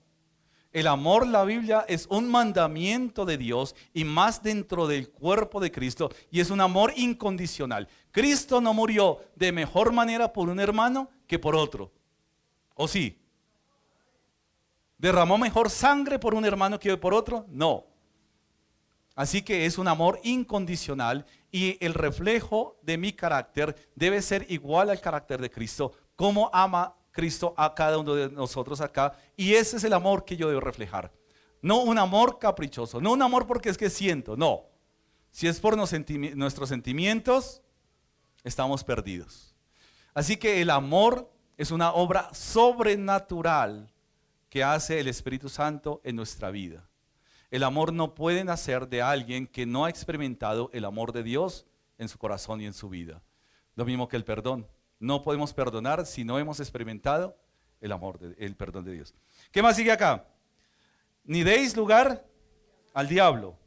[0.71, 5.71] El amor, la Biblia, es un mandamiento de Dios y más dentro del cuerpo de
[5.71, 7.89] Cristo y es un amor incondicional.
[8.11, 11.91] Cristo no murió de mejor manera por un hermano que por otro.
[12.75, 13.17] ¿O sí?
[14.97, 17.45] ¿Derramó mejor sangre por un hermano que por otro?
[17.49, 17.85] No.
[19.15, 24.89] Así que es un amor incondicional y el reflejo de mi carácter debe ser igual
[24.89, 29.13] al carácter de Cristo, como ama Cristo a cada uno de nosotros acá.
[29.35, 31.11] Y ese es el amor que yo debo reflejar.
[31.61, 34.63] No un amor caprichoso, no un amor porque es que siento, no.
[35.31, 37.61] Si es por nuestros sentimientos,
[38.43, 39.55] estamos perdidos.
[40.13, 43.93] Así que el amor es una obra sobrenatural
[44.49, 46.89] que hace el Espíritu Santo en nuestra vida.
[47.51, 51.65] El amor no puede nacer de alguien que no ha experimentado el amor de Dios
[51.97, 53.21] en su corazón y en su vida.
[53.75, 54.67] Lo mismo que el perdón.
[55.01, 57.35] No podemos perdonar si no hemos experimentado
[57.81, 59.15] el amor, el perdón de Dios.
[59.51, 60.27] ¿Qué más sigue acá?
[61.23, 62.23] Ni deis lugar
[62.93, 63.57] al diablo.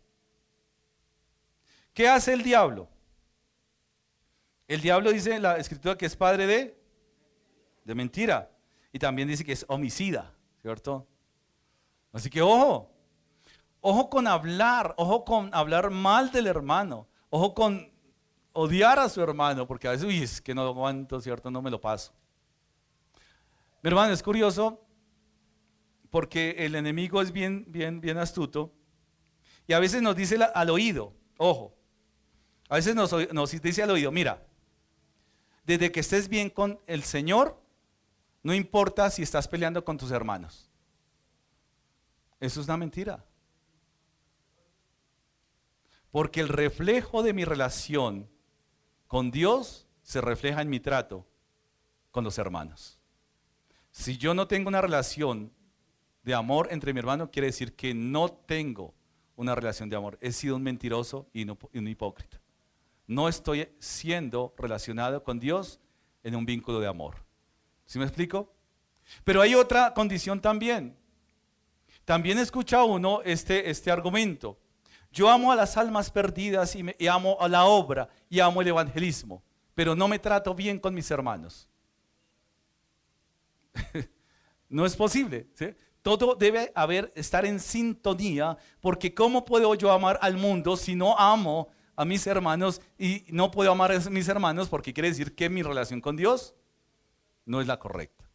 [1.93, 2.89] ¿Qué hace el diablo?
[4.69, 6.81] El diablo dice en la escritura que es padre de,
[7.85, 8.49] de mentira.
[8.93, 10.33] Y también dice que es homicida,
[10.63, 11.05] ¿cierto?
[12.13, 12.93] Así que ojo,
[13.81, 17.93] ojo con hablar, ojo con hablar mal del hermano, ojo con
[18.55, 21.51] odiar a su hermano, porque a veces, uy, es que no lo aguanto, ¿cierto?
[21.51, 22.13] No me lo paso.
[23.83, 24.81] Mi hermano, es curioso,
[26.09, 28.73] porque el enemigo es bien, bien, bien astuto,
[29.67, 31.77] y a veces nos dice al oído, ojo,
[32.69, 34.47] a veces nos, nos dice al oído, mira,
[35.67, 37.61] desde que estés bien con el Señor,
[38.43, 40.71] no importa si estás peleando con tus hermanos.
[42.39, 43.25] Eso es una mentira.
[46.11, 48.29] Porque el reflejo de mi relación
[49.07, 51.27] con Dios se refleja en mi trato
[52.11, 52.99] con los hermanos.
[53.91, 55.53] Si yo no tengo una relación
[56.23, 58.95] de amor entre mi hermano, quiere decir que no tengo
[59.37, 60.19] una relación de amor.
[60.21, 62.41] He sido un mentiroso y, un hipócrita.
[63.07, 65.81] No estoy siendo relacionado con Dios
[66.23, 67.17] en un vínculo de amor.
[67.85, 68.53] ¿Sí me explico?
[69.25, 70.97] Pero hay otra condición también.
[72.05, 74.59] También escucha uno este, este argumento.
[75.15, 78.69] Yo amo a las almas perdidas y, y amo a la obra y amo el
[78.69, 81.69] evangelismo, pero no me trato bien con mis hermanos.
[84.69, 85.47] no es posible.
[86.03, 91.17] Todo debe haber, estar en sintonía, porque ¿cómo puedo yo amar al mundo si no
[91.17, 95.49] amo a mis hermanos y no puedo amar a mis hermanos porque quiere decir que
[95.49, 96.57] mi relación con Dios
[97.47, 98.29] no es la correcta?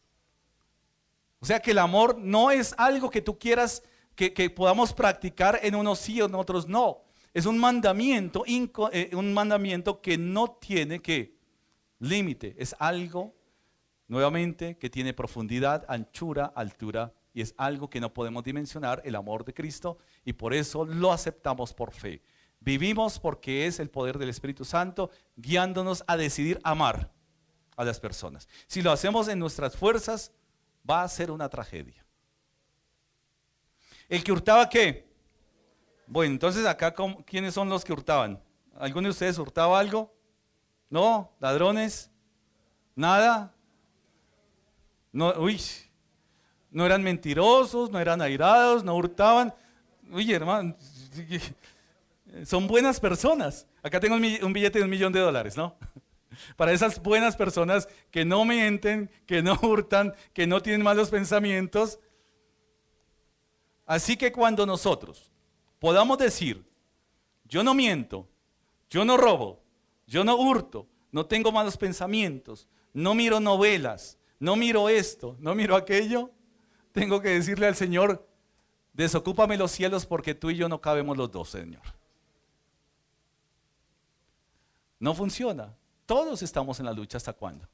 [1.42, 3.84] O sea que el amor no es algo que tú quieras
[4.28, 7.04] que, podamos practicar en unos sí o en otros no.
[7.34, 11.38] Es un mandamiento, eh, un mandamiento que no tiene que
[12.00, 12.56] límite.
[12.58, 13.36] Es algo,
[14.08, 19.46] nuevamente, que tiene profundidad, anchura, altura y es algo que no podemos dimensionar, el amor
[19.46, 22.22] de Cristo, y por eso lo aceptamos por fe.
[22.60, 27.14] Vivimos porque es el poder del Espíritu Santo guiándonos a decidir amar
[27.78, 28.50] a las personas.
[28.68, 30.34] Si lo hacemos en nuestras fuerzas,
[30.90, 32.04] va a ser una tragedia.
[34.10, 35.08] ¿El que hurtaba qué?
[36.08, 36.94] Bueno, entonces acá,
[37.26, 38.42] ¿quiénes son los que hurtaban?
[38.76, 40.12] ¿Alguno de ustedes hurtaba algo?
[40.90, 41.32] ¿No?
[41.40, 42.10] ¿Ladrones?
[42.96, 43.54] ¿Nada?
[45.12, 45.62] No, uy,
[46.72, 49.54] no eran mentirosos, no eran airados, no hurtaban.
[50.12, 50.76] Oye, hermano,
[52.46, 53.68] son buenas personas.
[53.84, 55.76] Acá tengo un billete de un millón de dólares, ¿no?
[56.56, 62.00] Para esas buenas personas que no mienten, que no hurtan, que no tienen malos pensamientos.
[63.90, 65.32] Así que cuando nosotros
[65.80, 66.64] podamos decir,
[67.46, 68.30] yo no miento,
[68.88, 69.64] yo no robo,
[70.06, 75.76] yo no hurto, no tengo malos pensamientos, no miro novelas, no miro esto, no miro
[75.76, 76.30] aquello,
[76.92, 78.30] tengo que decirle al Señor,
[78.94, 81.82] desocúpame los cielos porque tú y yo no cabemos los dos, Señor.
[85.00, 85.76] No funciona.
[86.06, 87.18] Todos estamos en la lucha.
[87.18, 87.68] ¿Hasta cuándo?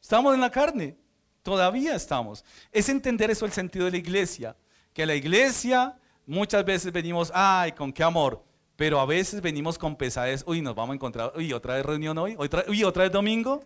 [0.00, 1.01] Estamos en la carne.
[1.42, 2.44] Todavía estamos.
[2.70, 4.56] Es entender eso el sentido de la iglesia.
[4.92, 8.42] Que la iglesia muchas veces venimos, ay, con qué amor.
[8.76, 10.44] Pero a veces venimos con pesadez.
[10.46, 11.32] Uy, nos vamos a encontrar.
[11.36, 12.36] Uy, otra vez reunión hoy.
[12.68, 13.64] Uy, otra vez domingo.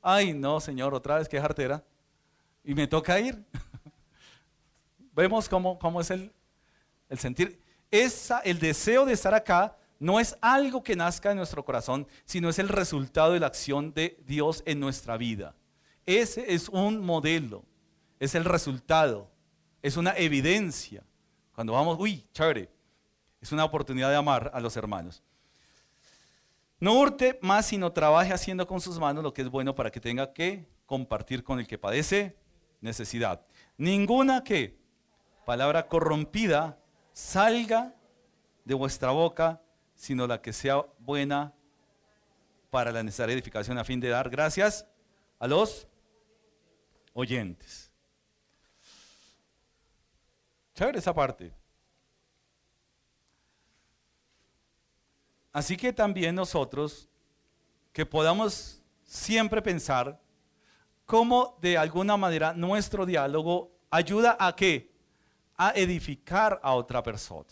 [0.00, 1.82] Ay, no, Señor, otra vez qué jartera.
[2.64, 3.44] Y me toca ir.
[5.12, 6.32] Vemos cómo, cómo es el,
[7.08, 7.60] el sentir.
[7.90, 12.58] El deseo de estar acá no es algo que nazca en nuestro corazón, sino es
[12.58, 15.54] el resultado de la acción de Dios en nuestra vida.
[16.06, 17.64] Ese es un modelo,
[18.20, 19.28] es el resultado,
[19.82, 21.04] es una evidencia.
[21.52, 22.70] Cuando vamos, uy, chévere,
[23.40, 25.22] es una oportunidad de amar a los hermanos.
[26.78, 30.00] No hurte más, sino trabaje haciendo con sus manos lo que es bueno para que
[30.00, 32.36] tenga que compartir con el que padece
[32.80, 33.44] necesidad.
[33.76, 34.78] Ninguna que
[35.44, 36.78] palabra corrompida
[37.12, 37.94] salga
[38.64, 39.62] de vuestra boca,
[39.94, 41.54] sino la que sea buena
[42.70, 44.86] para la necesaria edificación a fin de dar gracias
[45.38, 45.88] a los
[47.16, 47.90] oyentes.
[50.74, 51.52] Chévere esa parte.
[55.50, 57.08] Así que también nosotros,
[57.94, 60.20] que podamos siempre pensar
[61.06, 64.92] cómo de alguna manera nuestro diálogo ayuda a qué?
[65.56, 67.48] A edificar a otra persona.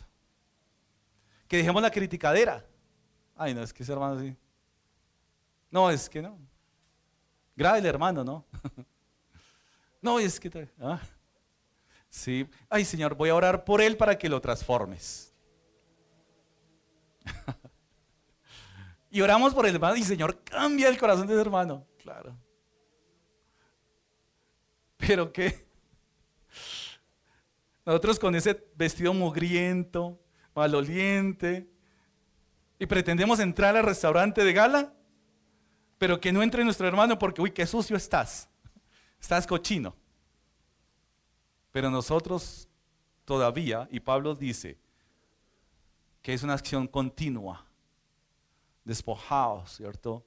[1.48, 2.66] Que dejemos la criticadera.
[3.34, 4.36] Ay, no, es que ese hermano sí.
[5.70, 6.38] No, es que no.
[7.56, 8.44] Grave el hermano, ¿no?
[10.04, 10.68] no, es que...
[10.80, 11.00] ¿ah?
[12.10, 12.46] Sí.
[12.68, 15.34] Ay, Señor, voy a orar por él para que lo transformes.
[19.10, 21.86] Y oramos por el hermano y Señor, cambia el corazón de ese hermano.
[22.02, 22.36] Claro.
[24.96, 25.68] Pero qué.
[27.86, 30.20] Nosotros con ese vestido mugriento,
[30.52, 31.70] maloliente,
[32.76, 34.92] y pretendemos entrar al restaurante de gala,
[35.96, 38.48] pero que no entre nuestro hermano porque, uy, qué sucio estás.
[39.24, 39.96] Estás cochino.
[41.72, 42.68] Pero nosotros
[43.24, 44.78] todavía, y Pablo dice
[46.20, 47.64] que es una acción continua
[48.84, 50.26] despojaos, ¿cierto?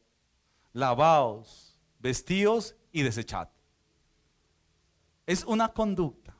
[0.73, 3.49] Lavaos, vestíos y desechad.
[5.27, 6.35] Es una conducta.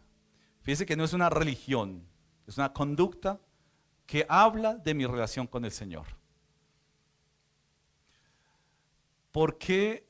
[0.64, 2.08] Fíjese que no es una religión,
[2.48, 3.40] es una conducta
[4.08, 6.08] que habla de mi relación con el Señor.
[9.32, 10.10] ¿Por qué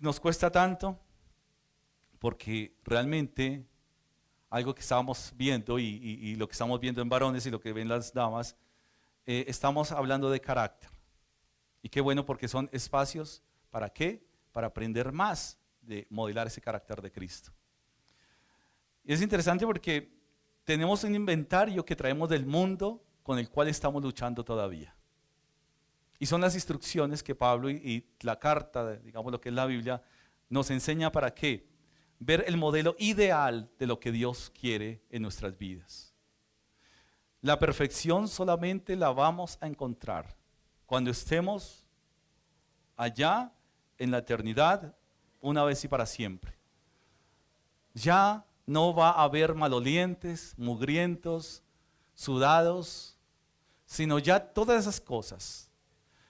[0.00, 1.03] nos cuesta tanto?
[2.24, 3.66] Porque realmente
[4.48, 7.86] algo que estábamos viendo y, lo que estamos viendo en varones y lo que ven
[7.86, 8.56] las damas,
[9.26, 10.88] eh, estamos hablando de carácter.
[11.82, 14.26] Y qué bueno porque son espacios, ¿para qué?
[14.52, 17.52] Para aprender más de modelar ese carácter de Cristo.
[19.04, 20.10] Y es interesante porque
[20.64, 24.96] tenemos un inventario que traemos del mundo con el cual estamos luchando todavía.
[26.18, 30.02] Y son las instrucciones que Pablo y, la carta, digamos lo que es la Biblia,
[30.48, 31.73] nos enseña para qué?
[32.18, 36.14] Ver el modelo ideal de lo que Dios quiere en nuestras vidas.
[37.40, 40.34] La perfección solamente la vamos a encontrar
[40.86, 41.84] cuando estemos
[42.96, 43.52] allá
[43.98, 44.96] en la eternidad
[45.40, 46.54] una vez y para siempre.
[47.92, 51.62] Ya no va a haber malolientes, mugrientos,
[52.14, 53.16] sudados,
[53.84, 55.70] sino ya todas esas cosas.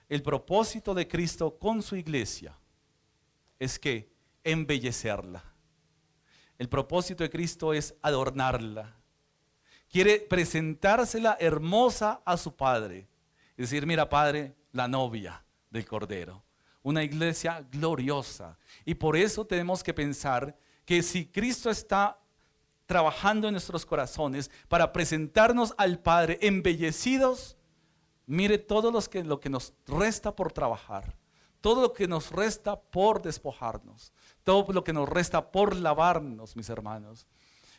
[0.09, 2.59] El propósito de Cristo con su iglesia
[3.59, 4.13] es que
[4.43, 5.45] embellecerla.
[6.59, 8.95] El propósito de Cristo es adornarla.
[9.91, 13.09] Quiere presentársela hermosa a su Padre.
[13.57, 16.43] Es decir, mira Padre, la novia del Cordero.
[16.83, 18.59] Una iglesia gloriosa.
[18.85, 22.19] Y por eso tenemos que pensar que si Cristo está
[22.87, 27.57] trabajando en nuestros corazones para presentarnos al Padre embellecidos,
[28.27, 31.17] mire todo los que, lo que nos resta por trabajar,
[31.65, 34.13] todo lo que nos resta por despojarnos,
[34.43, 37.27] todo lo que nos resta por lavarnos, mis hermanos.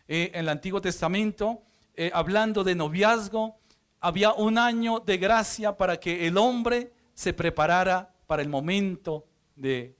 [0.08, 1.62] Eh, en el Antiguo Testamento,
[1.94, 3.60] eh, hablando de noviazgo,
[4.00, 9.96] había un año de gracia para que el hombre se preparara para el momento de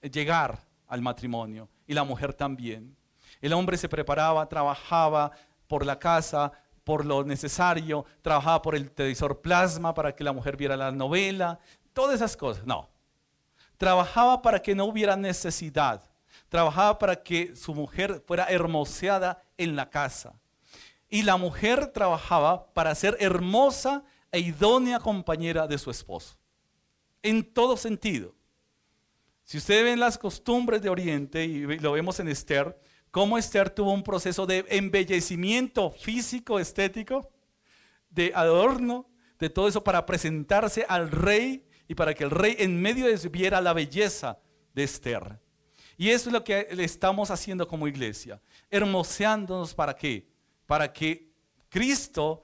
[0.00, 2.96] llegar al matrimonio y la mujer también.
[3.40, 5.32] El hombre se preparaba, trabajaba
[5.66, 6.52] por la casa,
[6.84, 11.58] por lo necesario, trabajaba por el televisor plasma para que la mujer viera la novela,
[11.92, 12.64] todas esas cosas.
[12.64, 12.93] No.
[13.76, 16.10] Trabajaba para que no hubiera necesidad.
[16.48, 20.38] Trabajaba para que su mujer fuera hermoseada en la casa.
[21.08, 26.36] Y la mujer trabajaba para ser hermosa e idónea compañera de su esposo.
[27.22, 28.34] En todo sentido.
[29.44, 32.78] Si ustedes ven las costumbres de Oriente, y lo vemos en Esther,
[33.10, 37.30] cómo Esther tuvo un proceso de embellecimiento físico, estético,
[38.10, 39.08] de adorno,
[39.38, 43.12] de todo eso para presentarse al rey y para que el rey en medio de
[43.12, 44.38] eso viera la belleza
[44.72, 45.38] de Esther.
[45.96, 50.28] Y eso es lo que le estamos haciendo como iglesia, hermoseándonos para qué?
[50.66, 51.30] Para que
[51.68, 52.42] Cristo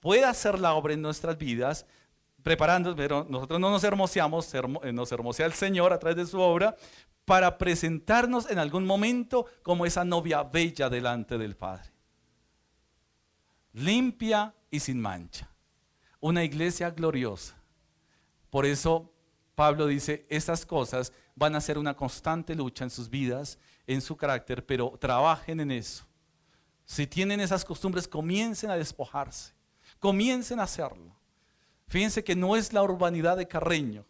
[0.00, 1.86] pueda hacer la obra en nuestras vidas,
[2.42, 4.52] preparándonos, pero nosotros no nos hermoseamos,
[4.92, 6.76] nos hermosea el Señor a través de su obra,
[7.24, 11.90] para presentarnos en algún momento como esa novia bella delante del Padre.
[13.72, 15.50] Limpia y sin mancha.
[16.20, 17.56] Una iglesia gloriosa.
[18.54, 19.12] Por eso
[19.56, 24.16] Pablo dice, estas cosas van a ser una constante lucha en sus vidas, en su
[24.16, 26.06] carácter, pero trabajen en eso.
[26.84, 29.54] Si tienen esas costumbres, comiencen a despojarse.
[29.98, 31.16] Comiencen a hacerlo.
[31.88, 34.06] Fíjense que no es la urbanidad de Carreño.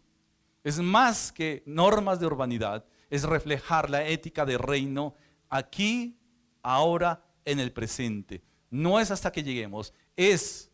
[0.63, 5.15] Es más que normas de urbanidad es reflejar la ética de reino
[5.49, 6.19] aquí,
[6.61, 8.43] ahora, en el presente.
[8.69, 10.69] No es hasta que lleguemos, es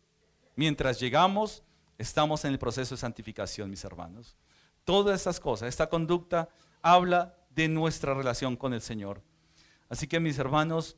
[0.56, 1.62] mientras llegamos,
[2.02, 4.36] estamos en el proceso de santificación, mis hermanos.
[4.84, 6.48] Todas estas cosas, esta conducta
[6.82, 9.22] habla de nuestra relación con el Señor.
[9.88, 10.96] Así que mis hermanos,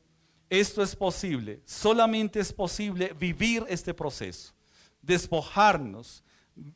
[0.49, 4.53] esto es posible, solamente es posible vivir este proceso,
[5.01, 6.23] despojarnos,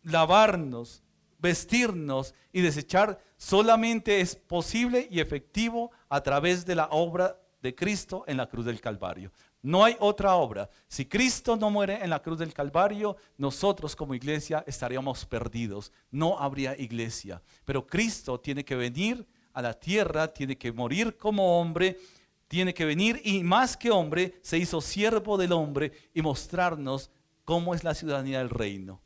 [0.03, 1.01] lavarnos,
[1.39, 8.23] vestirnos y desechar solamente es posible y efectivo a través de la obra de Cristo
[8.27, 9.31] en la cruz del Calvario.
[9.61, 10.69] No hay otra obra.
[10.87, 15.91] Si Cristo no muere en la cruz del Calvario, nosotros como iglesia estaríamos perdidos.
[16.11, 17.41] No habría iglesia.
[17.65, 21.99] Pero Cristo tiene que venir a la tierra, tiene que morir como hombre,
[22.47, 27.11] tiene que venir y más que hombre, se hizo siervo del hombre y mostrarnos
[27.43, 29.01] cómo es la ciudadanía del reino.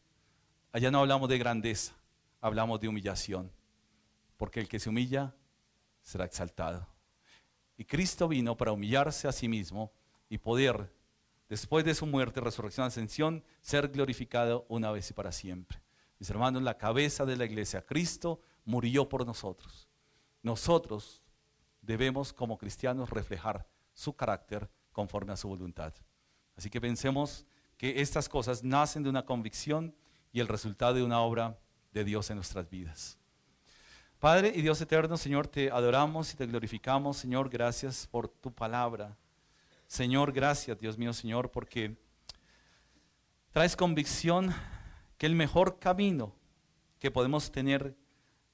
[0.72, 1.94] Allá no hablamos de grandeza,
[2.42, 3.52] hablamos de humillación,
[4.38, 5.36] porque el que se humilla
[6.02, 6.88] será exaltado.
[7.76, 9.92] Y Cristo vino para humillarse a sí mismo
[10.34, 10.92] y poder,
[11.48, 15.80] después de su muerte, resurrección, ascensión, ser glorificado una vez y para siempre.
[16.18, 19.88] Mis hermanos, la cabeza de la iglesia, Cristo murió por nosotros.
[20.42, 21.22] Nosotros
[21.84, 25.94] debemos como cristianos reflejar su carácter conforme a su voluntad.
[26.56, 27.46] Así que pensemos
[27.78, 29.96] que estas cosas nacen de una convicción
[30.32, 31.60] y el resultado de una obra
[31.92, 33.20] de Dios en nuestras vidas.
[34.18, 39.16] Padre y Dios eterno, Señor, te adoramos y te glorificamos, Señor, gracias por tu palabra.
[39.94, 41.96] Señor, gracias, Dios mío, Señor, porque
[43.52, 44.52] traes convicción
[45.20, 46.34] que el mejor camino
[46.98, 47.96] que podemos tener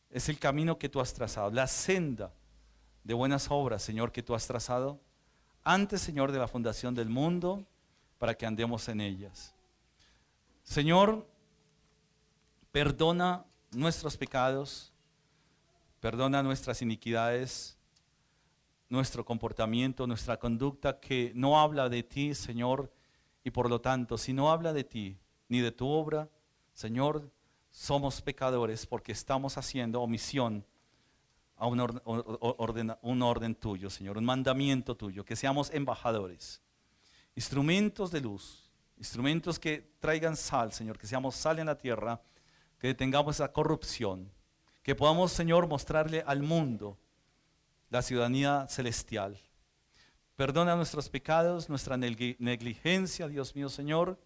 [0.09, 2.33] es el camino que tú has trazado, la senda
[3.05, 4.99] de buenas obras, Señor, que tú has trazado
[5.63, 7.65] antes, Señor, de la fundación del mundo,
[8.17, 9.53] para que andemos en ellas.
[10.63, 11.25] Señor,
[12.73, 14.91] perdona nuestros pecados,
[16.01, 17.78] perdona nuestras iniquidades,
[18.89, 22.91] nuestro comportamiento, nuestra conducta que no habla de ti, Señor,
[23.43, 25.17] y por lo tanto, si no habla de ti
[25.47, 26.29] ni de tu obra,
[26.73, 27.31] Señor,
[27.69, 30.65] somos pecadores porque estamos haciendo omisión
[31.55, 36.61] a un orden, tuyo, Señor, un mandamiento tuyo, que seamos embajadores,
[37.35, 42.21] instrumentos de luz, instrumentos que traigan sal, Señor, que seamos sal en la tierra,
[42.79, 44.31] que detengamos esa corrupción,
[44.81, 46.97] que podamos, Señor, mostrarle al mundo
[47.89, 49.37] la ciudadanía celestial.
[50.35, 54.19] Perdona nuestros pecados, nuestra negligencia, Dios mío, Señor,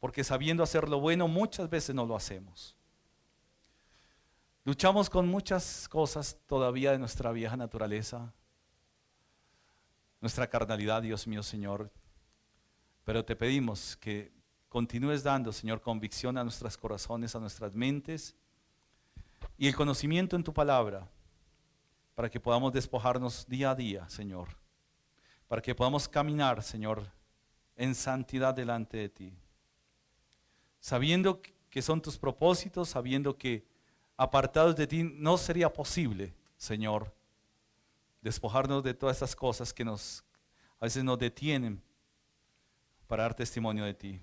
[0.00, 2.76] porque sabiendo hacer lo bueno muchas veces no lo hacemos.
[4.64, 8.32] Luchamos con muchas cosas todavía de nuestra vieja naturaleza,
[10.20, 11.92] nuestra carnalidad, Dios mío, Señor.
[13.04, 14.32] Pero te pedimos que
[14.68, 18.34] continúes dando, Señor, convicción a nuestros corazones, a nuestras mentes
[19.56, 21.08] y el conocimiento en tu palabra,
[22.16, 24.48] para que podamos despojarnos día a día, Señor,
[25.46, 27.06] para que podamos caminar, Señor,
[27.76, 29.38] en santidad delante de ti,
[30.80, 33.66] sabiendo que son tus propósitos, sabiendo que
[34.16, 37.14] apartados de ti, no sería posible, Señor,
[38.22, 40.24] despojarnos de todas estas cosas que nos
[40.80, 41.82] a veces nos detienen
[43.06, 44.20] para dar testimonio de ti.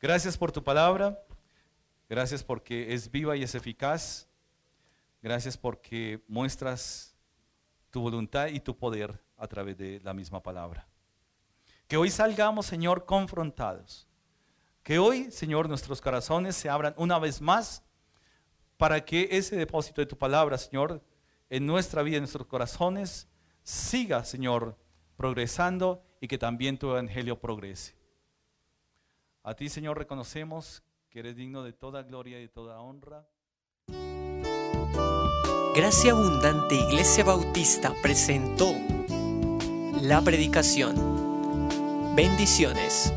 [0.00, 1.20] Gracias por tu palabra,
[2.08, 4.27] gracias porque es viva y es eficaz,
[5.22, 7.16] gracias porque muestras
[7.90, 10.86] tu voluntad y tu poder a través de la misma palabra.
[11.86, 14.06] Que hoy salgamos, Señor, confrontados.
[14.82, 17.82] Que hoy, Señor, nuestros corazones se abran una vez más
[18.76, 21.02] para que ese depósito de tu palabra, Señor,
[21.50, 23.28] en nuestra vida, en nuestros corazones,
[23.62, 24.78] siga, Señor,
[25.16, 27.96] progresando y que también tu evangelio progrese.
[29.42, 33.26] A ti, Señor, reconocemos que eres digno de toda gloria y de toda honra.
[35.78, 38.74] Gracia Abundante Iglesia Bautista presentó
[40.02, 40.96] la predicación.
[42.16, 43.12] Bendiciones.